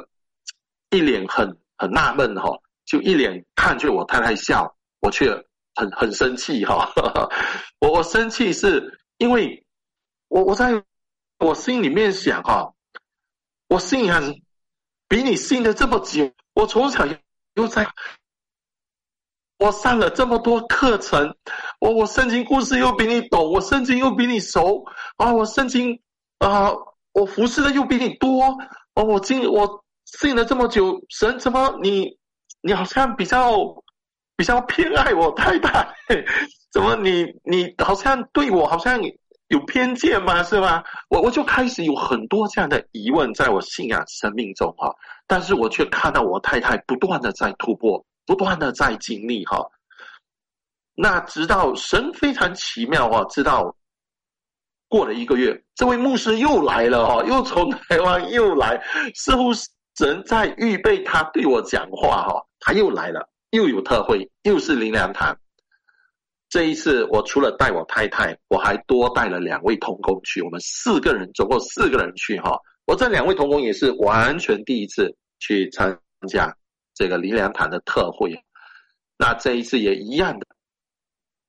[0.91, 2.49] 一脸很很纳闷哈，
[2.85, 5.29] 就一脸看着我太太笑，我却
[5.75, 6.89] 很很生气哈，
[7.81, 9.65] 我我生气是因为
[10.29, 10.83] 我我在
[11.39, 12.73] 我心里面想哈，
[13.67, 14.23] 我信仰
[15.09, 17.05] 比你信的这么久，我从小
[17.55, 17.85] 又在。
[19.59, 21.35] 我上了这么多课程，
[21.81, 24.85] 我我圣经故事又比你懂，我圣经又比你熟
[25.17, 25.33] 啊！
[25.33, 25.99] 我圣经
[26.37, 26.71] 啊，
[27.11, 28.41] 我服侍的又比你多
[28.95, 29.03] 哦！
[29.03, 32.17] 我经我信了这么久，神怎么你
[32.61, 33.53] 你好像比较
[34.37, 35.93] 比较偏爱我太太？
[36.71, 38.97] 怎么你你好像对我好像
[39.49, 40.41] 有偏见吗？
[40.41, 40.81] 是吗？
[41.09, 44.95] 我我就开始有很多这样的疑问在我信仰生命中哈，
[45.27, 48.05] 但是我却看到我太太不断的在突破。
[48.29, 49.67] 不断的在经历哈，
[50.93, 53.75] 那直到神非常奇妙哈，直到
[54.87, 58.79] 过了一个月，这位牧师又来了哈，又从台湾又来，
[59.15, 59.49] 似乎
[59.95, 65.35] 神在预备他对我讲话哈，他又来了，又有特会，又是灵粮堂。
[66.49, 72.55] 这一次我除了带我太太，我还多带了两位同工去，我们四个人，总共四个人去哈。
[72.85, 76.55] 我这两位同工也是完全第一次去参加。
[76.99, 78.43] 这个灵粮堂的特会，
[79.17, 80.45] 那这一次也一样的，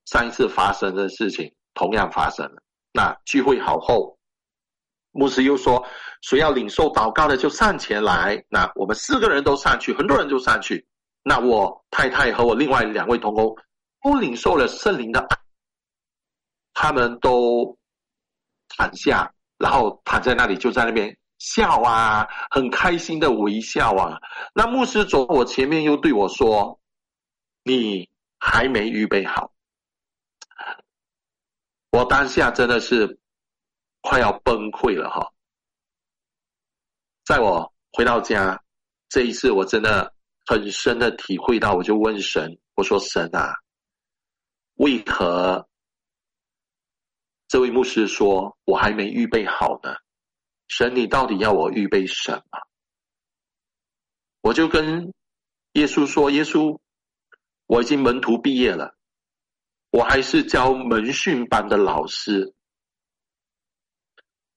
[0.04, 2.62] 上一次发生的事情同样发生了。
[2.92, 4.16] 那聚会好后，
[5.10, 5.84] 牧师又说，
[6.22, 8.40] 谁要领受祷告的就上前来。
[8.48, 10.86] 那我们四个人都上去，很多人都上去。
[11.24, 13.52] 那我太太和我另外两位同工
[14.04, 15.36] 都领受了圣灵的爱，
[16.74, 17.76] 他们都
[18.68, 21.18] 躺下，然后躺在那里，就在那边。
[21.40, 24.20] 笑啊，很开心的微笑啊。
[24.54, 26.78] 那牧师走我前面，又对我说
[27.64, 29.50] ：“你还没预备好。”
[31.90, 33.18] 我当下真的是
[34.02, 35.32] 快要崩溃了哈。
[37.24, 38.62] 在我回到家
[39.08, 40.14] 这一次，我真的
[40.46, 43.54] 很深的体会到，我就问神：“我说神啊，
[44.74, 45.66] 为何
[47.48, 49.94] 这位牧师说我还没预备好呢？”
[50.70, 52.42] 神，你到底要我预备什么？
[54.40, 55.12] 我就跟
[55.72, 56.78] 耶稣说：“耶稣，
[57.66, 58.96] 我已经门徒毕业了，
[59.90, 62.54] 我还是教门训班的老师，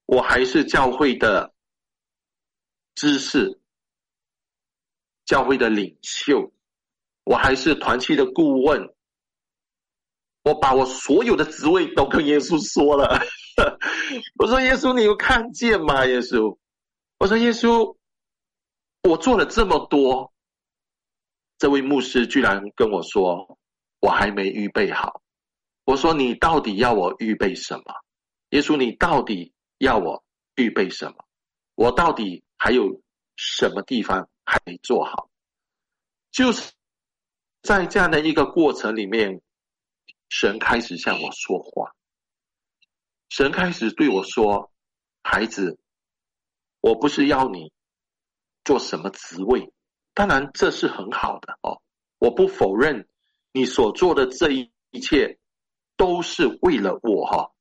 [0.06, 1.52] 我还是教会的
[2.94, 3.60] 知识，
[5.26, 6.54] 教会的领袖，
[7.24, 8.94] 我还是团契的顾问，
[10.44, 13.20] 我把我所有的职位都跟耶稣说了。”
[14.38, 16.06] 我说耶稣，你有看见吗？
[16.06, 16.58] 耶稣，
[17.18, 17.96] 我说耶稣，
[19.02, 20.34] 我做了这么多，
[21.58, 23.58] 这位牧师居然跟我说
[24.00, 25.22] 我还没预备好。
[25.86, 27.84] 我说你到底要我预备什么？
[28.50, 30.24] 耶稣，你到底要我
[30.56, 31.26] 预备什么？
[31.76, 33.02] 我到底还有
[33.36, 35.30] 什么地方还没做好？
[36.32, 36.72] 就是
[37.62, 39.42] 在这样的一个过程里面，
[40.30, 41.94] 神开始向我说话。
[43.36, 44.72] 神开始对我说
[45.24, 45.80] ：“孩子，
[46.82, 47.74] 我不是要你
[48.64, 49.74] 做什么职位，
[50.14, 51.82] 当然这是很好的哦，
[52.20, 53.10] 我不否认
[53.52, 55.40] 你所做的这一切
[55.98, 57.52] 都是为了我哈，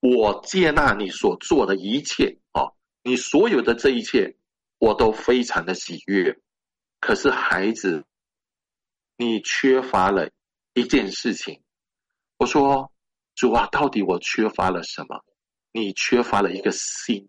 [0.00, 4.36] 我接纳你所做的一切哦，你所有的这一切
[4.76, 6.38] 我都非常的喜悦。
[7.00, 8.04] 可是孩子，
[9.16, 10.28] 你缺乏了
[10.74, 11.62] 一件事情。
[12.36, 12.92] 我说
[13.38, 15.24] 主啊，到底我缺乏了什么？
[15.70, 17.28] 你缺乏了一个心，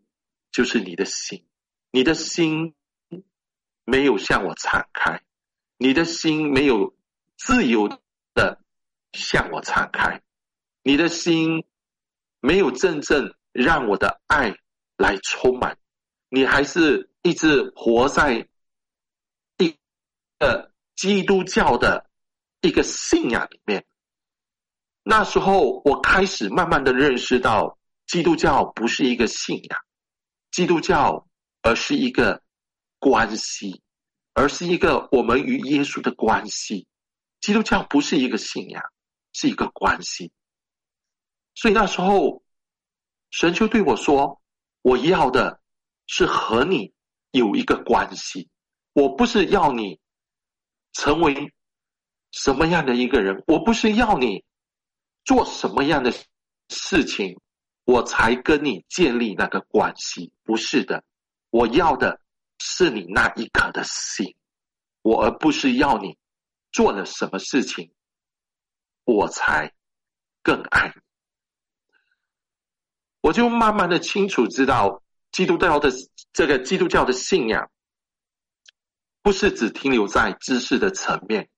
[0.51, 1.45] 就是你的心，
[1.91, 2.73] 你的心
[3.85, 5.21] 没有向我敞开，
[5.77, 6.97] 你的心没有
[7.37, 7.87] 自由
[8.33, 8.59] 的
[9.13, 10.23] 向我敞开，
[10.81, 11.63] 你的心
[12.39, 14.55] 没有真正让我的爱
[14.97, 15.77] 来充满，
[16.29, 18.49] 你还是一直活在
[19.59, 19.77] 一
[20.39, 22.09] 个基督教的
[22.61, 23.85] 一个信仰里面。
[25.09, 27.79] 那时候，我开始慢慢的认识到。
[28.05, 29.79] 基督教不是一个信仰，
[30.49, 31.27] 基督教
[31.61, 32.41] 而是一个
[32.97, 33.83] 关系，
[34.33, 36.87] 而是一个我们与耶稣的关系。
[37.39, 38.81] 基督教不是一个信仰，
[39.31, 40.31] 是一个关系。
[41.53, 42.41] 所以那时候，
[43.29, 44.41] 神就对我说
[44.81, 45.59] ：“我要的
[46.07, 46.91] 是和你
[47.29, 48.49] 有一个关系，
[48.93, 49.99] 我不是要你
[50.93, 51.53] 成为
[52.31, 54.43] 什么样的一个人，我不是要你
[55.23, 56.11] 做什么样的
[56.69, 57.39] 事情。”
[57.85, 61.03] 我才跟你建立那个关系，不是的，
[61.49, 62.21] 我要的
[62.59, 64.35] 是你那一刻的心，
[65.01, 66.15] 我而不是要你
[66.71, 67.91] 做了什么事情，
[69.05, 69.73] 我才
[70.43, 71.01] 更爱你。
[73.21, 75.01] 我就慢慢的清楚知道，
[75.31, 75.89] 基督教的
[76.31, 77.71] 这个基督教的信仰，
[79.23, 81.49] 不是只停留在知识的层面，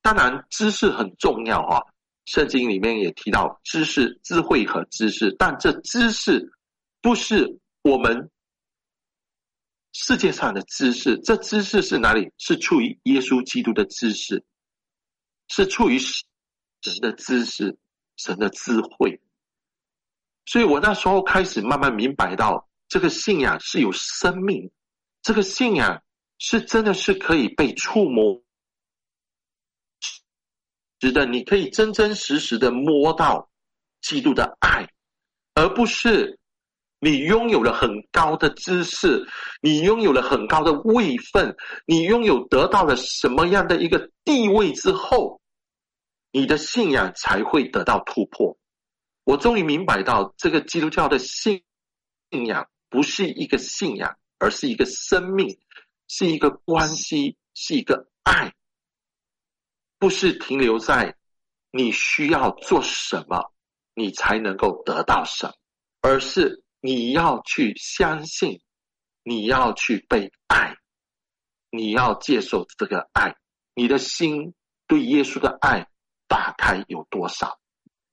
[0.00, 1.82] 当然知识很重要啊。
[2.30, 6.52] 圣经里面也提到知识、智慧和知识，但这知识
[7.02, 8.30] 不是我们
[9.92, 11.18] 世界上的知识。
[11.18, 12.30] 这知识是哪里？
[12.38, 14.44] 是出于耶稣基督的知识，
[15.48, 16.22] 是出于神
[17.00, 17.76] 的知识、
[18.16, 19.20] 神的智慧。
[20.46, 24.70] 所以我那时候开始慢慢明白到，这个信仰是有生命，
[25.20, 26.00] 这个信仰
[26.38, 28.40] 是真的是可以被触摸。
[31.00, 33.50] 值得你可以真真实实的摸到
[34.02, 34.86] 基督的爱，
[35.54, 36.38] 而不是
[37.00, 39.26] 你拥有了很高的知识，
[39.62, 45.40] 你拥有了很高的位分，你拥有得到了什么样的一个地位之后，
[46.30, 48.58] 你的信仰才会得到突破。
[49.24, 51.62] 我终于明白到，这个基督教的信
[52.30, 55.58] 信仰不是一个信仰，而是一个生命，
[56.08, 58.52] 是一个关系，是一个爱。
[60.00, 61.14] 不是停留在
[61.70, 63.52] 你需要做什么，
[63.92, 65.52] 你才能够得到什么，
[66.00, 68.62] 而是你要去相信，
[69.22, 70.74] 你要去被爱，
[71.70, 73.36] 你要接受这个爱，
[73.74, 74.54] 你的心
[74.86, 75.86] 对耶稣的爱
[76.26, 77.60] 打开有多少，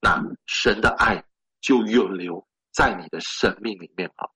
[0.02, 1.24] 那神的爱
[1.62, 4.28] 就永留在你的生命里面啊。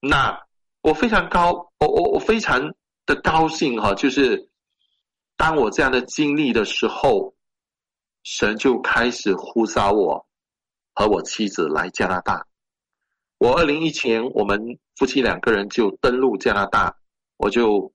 [0.00, 0.42] 那
[0.80, 2.74] 我非常高，我我我非常
[3.04, 4.48] 的高兴哈，就是。
[5.40, 7.34] 当我这样的经历的时候，
[8.24, 10.26] 神就开始呼召我
[10.92, 12.46] 和我妻子来加拿大。
[13.38, 16.94] 我二零一七年，我们夫妻两个人就登陆加拿大，
[17.38, 17.90] 我就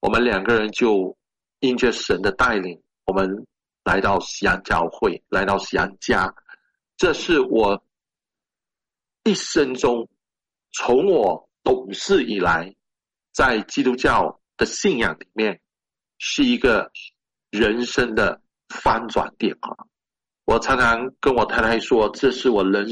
[0.00, 1.14] 我们两个人就
[1.60, 3.46] 因着神的带领，我们
[3.84, 6.34] 来到西安教会，来到西安家。
[6.96, 7.84] 这是我
[9.24, 10.08] 一生中
[10.72, 12.74] 从我懂事以来，
[13.34, 15.60] 在基督教的信仰里面。
[16.18, 16.90] 是一个
[17.50, 19.70] 人生的翻转点啊！
[20.44, 22.86] 我常常跟我太太说，这是我人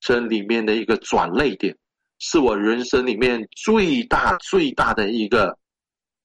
[0.00, 1.76] 生里面的一个转捩点，
[2.18, 5.58] 是我人生里面最大最大的一个，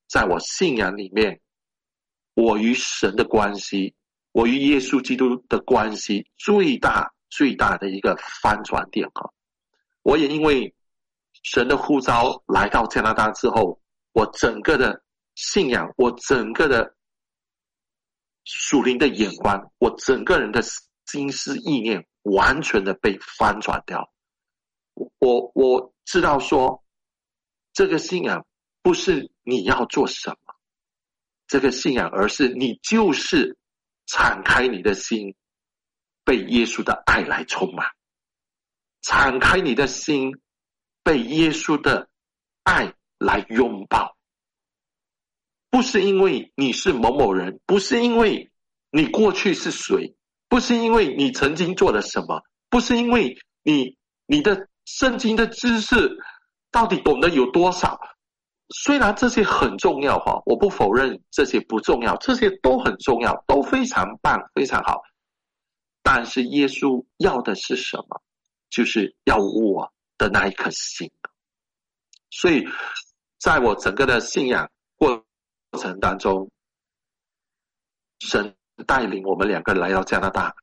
[0.07, 1.39] 在我信仰里面，
[2.35, 3.95] 我与神的关系，
[4.31, 9.29] 我与耶稣基督的关系最大最大的一个翻转点啊！
[10.03, 10.73] 我也因为
[11.43, 13.79] 神的呼召来到加拿大之后，
[14.11, 15.01] 我整个的。
[15.35, 16.95] 信仰，我整个的
[18.43, 20.61] 属灵的眼光，我整个人的
[21.05, 24.11] 心思意念，完全的被翻转掉。
[25.19, 26.83] 我我知道说，
[27.73, 28.45] 这个信仰
[28.81, 30.55] 不是你要做什么，
[31.47, 33.57] 这个信仰，而是你就是
[34.05, 35.35] 敞开你的心，
[36.23, 37.87] 被耶稣的爱来充满，
[39.01, 40.31] 敞开你的心，
[41.01, 42.09] 被耶稣的
[42.63, 44.15] 爱来拥抱。
[45.73, 48.51] 不是因为你是某某人，不是因为
[48.91, 50.15] 你过去是谁，
[50.47, 53.97] 不是因为你曾经做了什么，不是因为你
[54.27, 56.19] 你的圣经的知识
[56.69, 57.99] 到底懂得有多少？
[58.69, 65.01] 虽然这些很重要哈，我不否认这些不重要，这些都很重要，都非常棒，非常好。
[66.03, 68.21] 但是耶稣要的是什么？
[68.69, 71.09] 就是要我的那一颗心。
[72.29, 72.63] 所以，
[73.39, 75.25] 在我整个的信仰过
[75.73, 76.51] 过程当中，
[78.19, 78.55] 神
[78.85, 80.55] 带领我们两个来到加拿大，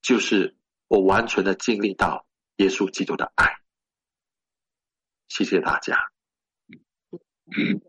[0.00, 0.56] 就是
[0.88, 3.58] 我完全的经历到耶稣基督的爱。
[5.28, 6.10] 谢谢大家。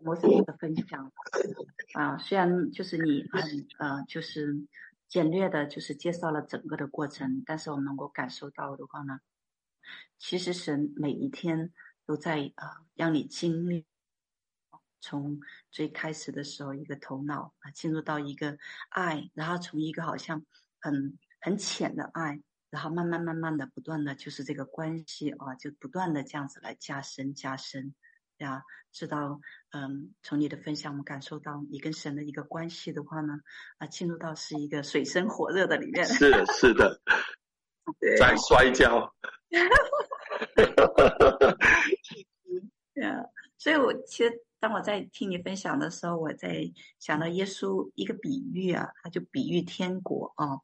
[0.02, 1.10] 摩西的分享
[1.94, 4.54] 啊，虽然就是你很呃，就是
[5.08, 9.20] 简略的，就是介绍了整个的过程，但是我们能够感受到的话呢，
[10.18, 11.72] 其实神每一天
[12.04, 13.86] 都在啊，让你经历
[15.00, 15.40] 从
[15.70, 20.44] 最开始的时候一个头脑啊，进入到一个爱，然后从一个好像
[20.80, 22.40] 很很浅的爱，
[22.70, 27.94] 然后慢慢慢慢的不断的就是这个关系啊，就不断的这样子来加深加深。
[28.38, 29.40] 呀，知道，
[29.70, 33.40] 嗯，从你的分享，我们感受到你跟神的一个关系的话呢，
[33.78, 36.04] 啊，进入到是一个水深火热的里面。
[36.04, 37.00] 是的，是的，
[38.18, 39.14] 在摔跤。
[40.54, 41.56] 哈哈哈！
[42.94, 43.24] 呀，
[43.56, 50.60] 所以我其实当我在听你分享的时候，我在想到耶稣一个比喻啊，他就比喻天国啊，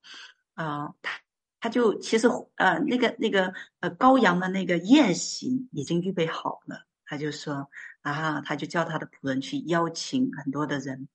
[0.55, 1.20] 啊，他
[1.61, 2.26] 他就其实
[2.57, 6.86] 呃，那个那个呃羔羊的那个宴席已经预备好了。
[7.05, 7.68] 他就说
[8.01, 11.09] 啊，他就叫他的仆人去邀请很多的人，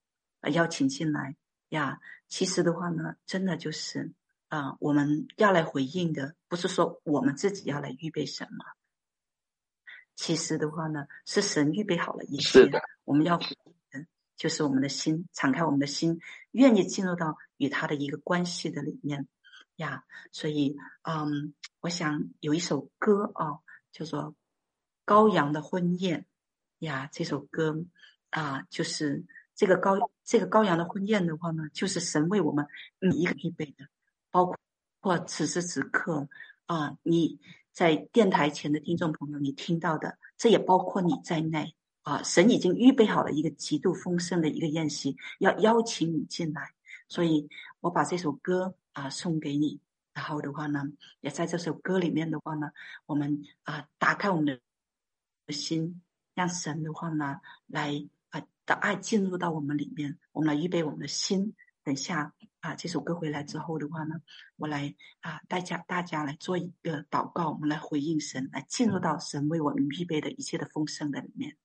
[0.51, 1.35] 邀请进来
[1.69, 1.99] 呀。
[2.27, 4.13] 其实的话呢，真的就是
[4.49, 8.76] 啊，我们要来回应的，不是说我们自己要来预备什么。
[10.17, 12.69] 其实的话呢，是神预备好了一切，
[13.05, 13.39] 我们要
[14.35, 16.19] 就是我们的心，敞开我们的心，
[16.51, 19.29] 愿意进入到与他的一个关系的里面
[19.77, 20.03] 呀。
[20.33, 23.59] 所以，嗯，我想有一首歌啊，
[23.93, 24.35] 叫做。
[25.07, 26.25] 羔羊的婚宴
[26.79, 27.85] 呀，这首歌
[28.29, 29.23] 啊，就是
[29.55, 32.67] 这个羔这个羔羊的婚宴的话呢，就是神为我们
[32.99, 33.87] 每一个预备的，
[34.31, 34.53] 包
[34.99, 36.27] 括此时此刻
[36.65, 37.39] 啊，你
[37.77, 42.23] 在电台前的听众朋友，你听到的，这也包括你在内啊。
[42.23, 46.71] 神已经预备好了一个极度丰盛的一个宴席，要邀请你进来，
[47.07, 47.47] 所以
[47.79, 49.79] 我把这首歌啊送给你，
[50.11, 50.85] 然后的话呢，
[51.21, 52.71] 也在这首歌里面的话呢，
[53.05, 54.59] 我们啊打开我们的。
[55.53, 56.01] 心，
[56.33, 57.93] 让神的话呢，来
[58.31, 61.55] 啊的爱进入到我们里面，我们来预备我们的心。
[61.83, 62.33] 等下
[62.67, 64.15] 啊，这首歌回来之后的话呢，
[64.57, 71.55] 我来啊，大家大家来做一个祷告，我们来回应神，来进入到神为我们预备的一切的丰盛的里面。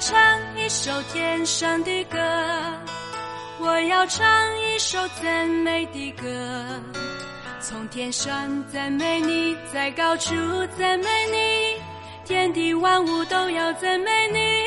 [0.00, 0.18] 唱
[0.56, 2.18] 一首天上的歌，
[3.58, 4.26] 我要唱
[4.58, 6.24] 一首赞美的歌，
[7.60, 10.34] 从天上赞美你，在高处
[10.78, 11.82] 赞美你，
[12.24, 14.64] 天地万物都要赞美你。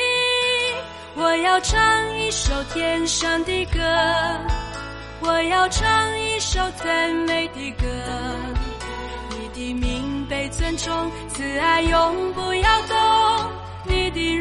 [1.16, 3.80] 我要唱一首天上的歌，
[5.20, 7.86] 我要唱一首赞美的歌，
[9.30, 13.23] 你的名被尊崇，慈爱永不摇动。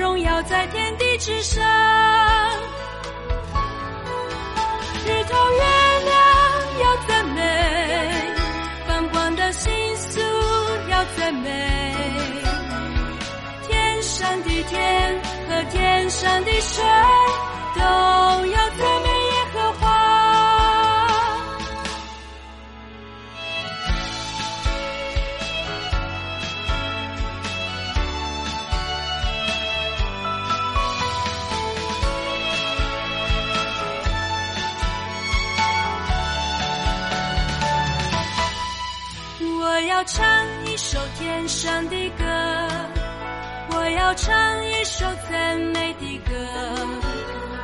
[0.04, 1.64] 荣耀在天地之上，
[5.06, 5.64] 日头月
[6.04, 6.14] 亮
[6.82, 7.42] 要赞美，
[8.86, 10.20] 放光的星宿
[10.90, 11.50] 要赞美，
[13.66, 16.84] 天上的天和天上的水
[17.74, 17.82] 都
[18.48, 18.93] 要赞
[40.04, 40.06] 美。
[40.06, 40.26] 唱
[40.66, 42.26] 一首天上的歌，
[43.72, 46.36] 我要唱一首赞美的歌。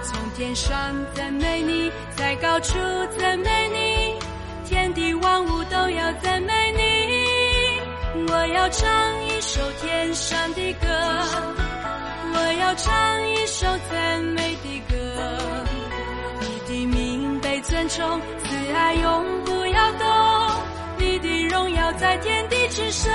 [0.02, 0.74] 从天上
[1.14, 2.78] 赞美你，在高处
[3.18, 4.18] 赞美你，
[4.66, 8.32] 天地万物都要赞美你。
[8.32, 8.90] 我要唱
[9.28, 10.88] 一首天上的歌，
[12.34, 14.96] 我要唱一首赞美的歌。
[16.40, 20.49] 你的名被尊崇，慈爱永不要动。
[21.22, 23.12] 的荣耀在天地之上，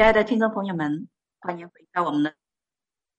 [0.00, 1.08] 亲爱的听众朋友们，
[1.40, 2.34] 欢迎回到我们的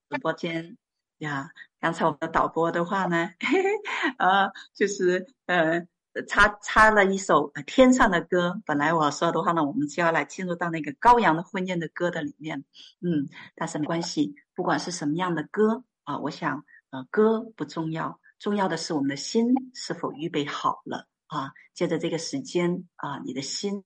[0.10, 0.80] 直播间
[1.20, 1.52] 呀。
[1.80, 3.70] 刚才我们的导播的话呢，嘿 嘿
[4.18, 5.86] 呃，就是呃，
[6.28, 8.60] 插插了一首天上的歌。
[8.66, 12.66] 本来我说的话呢，我们就要来进入到那个羔羊的婚宴的歌的里面，
[13.00, 21.52] 嗯，但是没关系，不管是什么样的歌啊，我想呃，歌不重要，重要的是我们的心是否预备好了啊。
[21.76, 23.84] 借着这个时间啊，你的心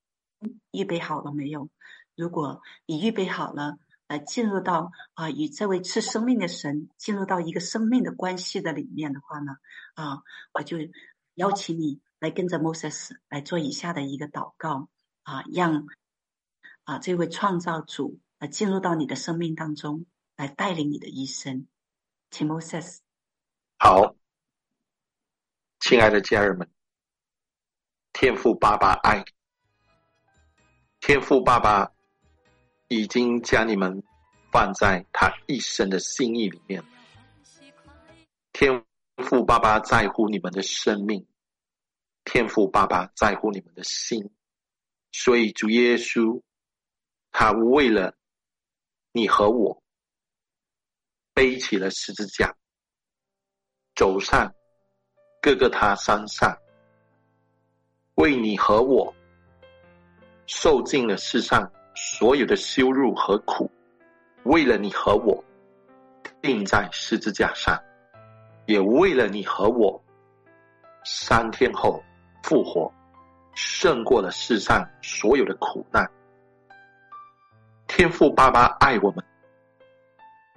[0.72, 1.68] 预备好了没有？
[2.16, 9.57] 如果你预备好了，来进入到啊与这位赐生命的神进入到一个生命的关系的里面的话呢，
[9.95, 10.22] 啊，
[10.53, 10.78] 我就
[11.34, 14.89] 邀请你来跟着 Moses 来做以下的一个祷告
[15.24, 15.88] 啊，让
[16.84, 20.05] 啊这位创造主来进入到你的生命当中，
[20.36, 21.68] 来带领你的一生，
[22.30, 22.99] 请 Moses。
[23.80, 24.16] 好，
[25.80, 26.70] 亲爱的家人们，
[28.13, 29.26] 天父爸爸爱，
[30.99, 31.95] 天父爸爸。
[32.88, 34.04] 已经将你们
[34.52, 36.84] 放在他一生的心意里面。
[38.54, 38.86] 天
[39.18, 41.26] 父爸爸在乎你们的生命，
[42.24, 44.30] 天父爸爸在乎你们的心，
[45.12, 46.42] 所以主耶稣，
[47.32, 48.16] 他为了
[49.12, 49.82] 你和我，
[51.34, 52.56] 背起了十字架，
[53.96, 54.54] 走上
[55.42, 56.58] 各个他山上，
[58.14, 59.14] 为你和我
[60.46, 61.72] 受尽了世上。
[61.96, 63.72] 所有的羞辱和苦，
[64.43, 65.41] 为了你和我，
[66.41, 67.82] 钉在十字架上，
[68.66, 70.04] 也为了你和我，
[71.06, 72.04] 三天后
[72.43, 72.91] 复活，
[73.54, 76.06] 胜过了世上所有的苦难。
[77.88, 79.24] 天父爸爸爱我们，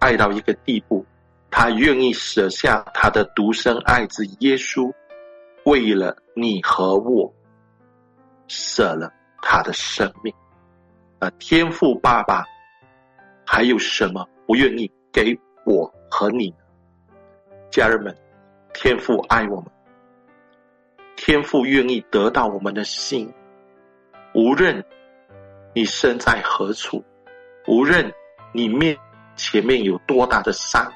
[0.00, 1.06] 爱到一个地步，
[1.52, 4.92] 他愿意舍下他的独生爱子耶稣，
[5.64, 7.32] 为了你和我，
[8.48, 10.34] 舍了他的生命。
[11.18, 12.44] 啊，天父爸爸，
[13.44, 16.54] 还有什么不愿意给我和你？
[17.70, 18.16] 家人们，
[18.72, 19.64] 天父爱我们，
[21.16, 23.32] 天父愿意得到我们的心。
[24.32, 24.84] 无论
[25.74, 27.04] 你身在何处，
[27.66, 28.12] 无论
[28.52, 28.96] 你面
[29.34, 30.88] 前面有多大的山，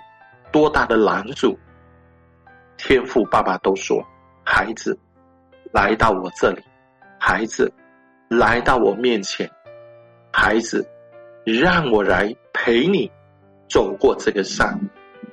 [0.53, 1.59] 多大的拦阻，
[2.77, 4.01] 天父爸爸都说
[4.47, 4.97] ：“孩子，
[5.73, 6.62] 来到我这里，
[7.18, 7.73] 孩子，
[8.29, 9.51] 来到我面前。”
[10.33, 10.89] 孩子，
[11.45, 13.11] 让我来陪你
[13.68, 14.80] 走过这个山，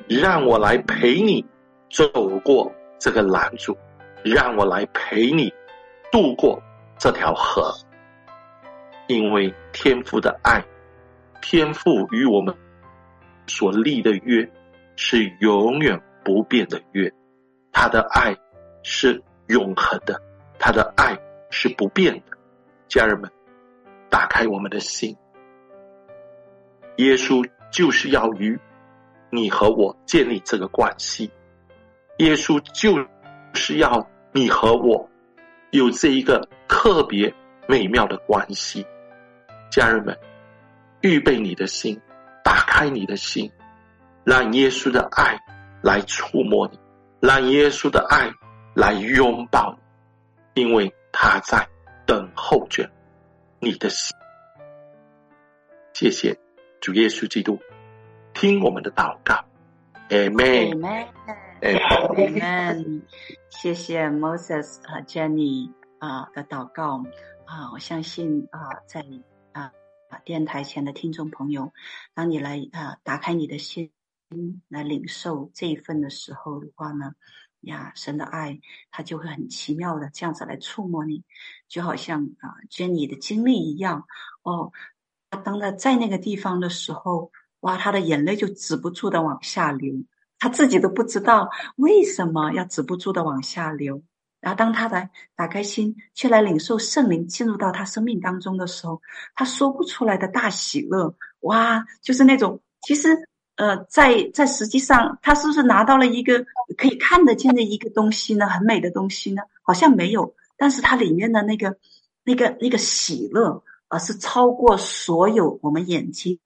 [0.07, 1.45] 让我来陪你
[1.89, 3.77] 走过这个拦阻，
[4.23, 5.53] 让我来陪你
[6.11, 6.61] 渡过
[6.97, 7.73] 这条河。
[9.07, 10.63] 因为天父的爱，
[11.41, 12.53] 天父与我们
[13.47, 14.51] 所立的约
[14.95, 17.11] 是永远不变的约，
[17.71, 18.35] 他的爱
[18.83, 20.21] 是永恒的，
[20.59, 21.17] 他的爱
[21.49, 22.37] 是不变的。
[22.87, 23.31] 家人们。
[24.09, 25.15] 打开我们的心，
[26.97, 28.59] 耶稣就是要与
[29.29, 31.31] 你和我建立这个关系。
[32.17, 33.07] 耶稣就
[33.53, 35.09] 是要你和我
[35.71, 37.33] 有这一个特别
[37.67, 38.85] 美妙的关系。
[39.71, 40.17] 家人们，
[41.01, 42.01] 预备你的心，
[42.43, 43.51] 打开你的心，
[44.23, 45.39] 让耶稣的爱
[45.81, 46.79] 来触摸你，
[47.21, 48.29] 让耶稣的爱
[48.75, 49.77] 来拥抱
[50.55, 51.65] 你，因为他在
[52.05, 52.89] 等候着。
[53.61, 54.15] 你的心，
[55.93, 56.39] 谢谢
[56.79, 57.59] 主耶稣基督，
[58.33, 59.43] 听我们的祷告
[60.07, 63.01] ，Amen，Amen，Amen，
[63.49, 67.03] 谢谢 Moses 和 Jenny 啊的祷告。
[67.45, 69.05] 啊，我相信啊，在
[69.51, 69.73] 啊
[70.23, 71.73] 电台前的听众朋友，
[72.13, 73.91] 当你来啊打开你的心
[74.69, 77.11] 来领受这一份的时候的话呢，
[77.61, 81.23] 呀，神的爱，他就会很奇妙的这样子来触摸你，
[81.67, 84.05] 就好像啊，Jenny 的经历一样
[84.43, 84.71] 哦。
[85.43, 89.93] 当他在那个地方的时候，哇，他的眼泪就止不住的往下流，
[90.39, 94.01] 他自己都不知道为什么要止不住的往下流。
[94.39, 99.01] 然后当他来打开心，去来领受圣灵进入到他生命当中的时候，
[99.35, 103.27] 他说不出来的大喜乐，哇，就是那种其实。
[103.59, 106.45] 呃，在在实际上，他是不是拿到了一个
[106.77, 108.47] 可以看得见的一个东西呢？
[108.47, 109.41] 很美的东西呢？
[109.63, 111.77] 好像没有，但是它里面的那个、
[112.23, 116.39] 那个、那个喜乐，而是超过所有我们眼睛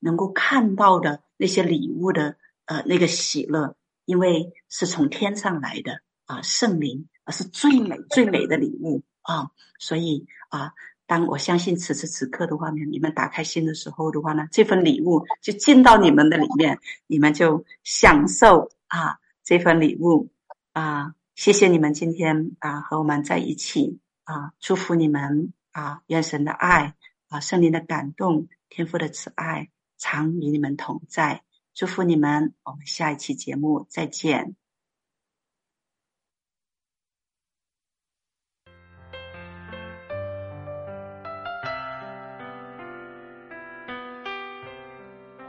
[0.00, 2.34] 能够看到的那些礼物的
[2.64, 10.72] 呃那个喜乐，因为是从天上来的啊，圣灵，而是最美最美的礼物啊，所以啊。
[11.12, 20.30] 当我相信此时此刻的话呢，你们打开心的时候的话呢，这份礼物就进到你们的里面，你们就享受啊这份礼物
[20.72, 21.12] 啊！
[21.34, 26.94] 谢谢你们今天啊和我们在一起啊，祝福你们啊，愿神的爱
[27.28, 31.42] 啊，圣灵的感动天父的慈爱常与你们同在。
[31.74, 34.56] 祝福你们，我们下一期节目再见。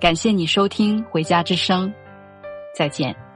[0.00, 1.88] 感谢你收听《回家之声》，
[2.72, 3.27] 再见。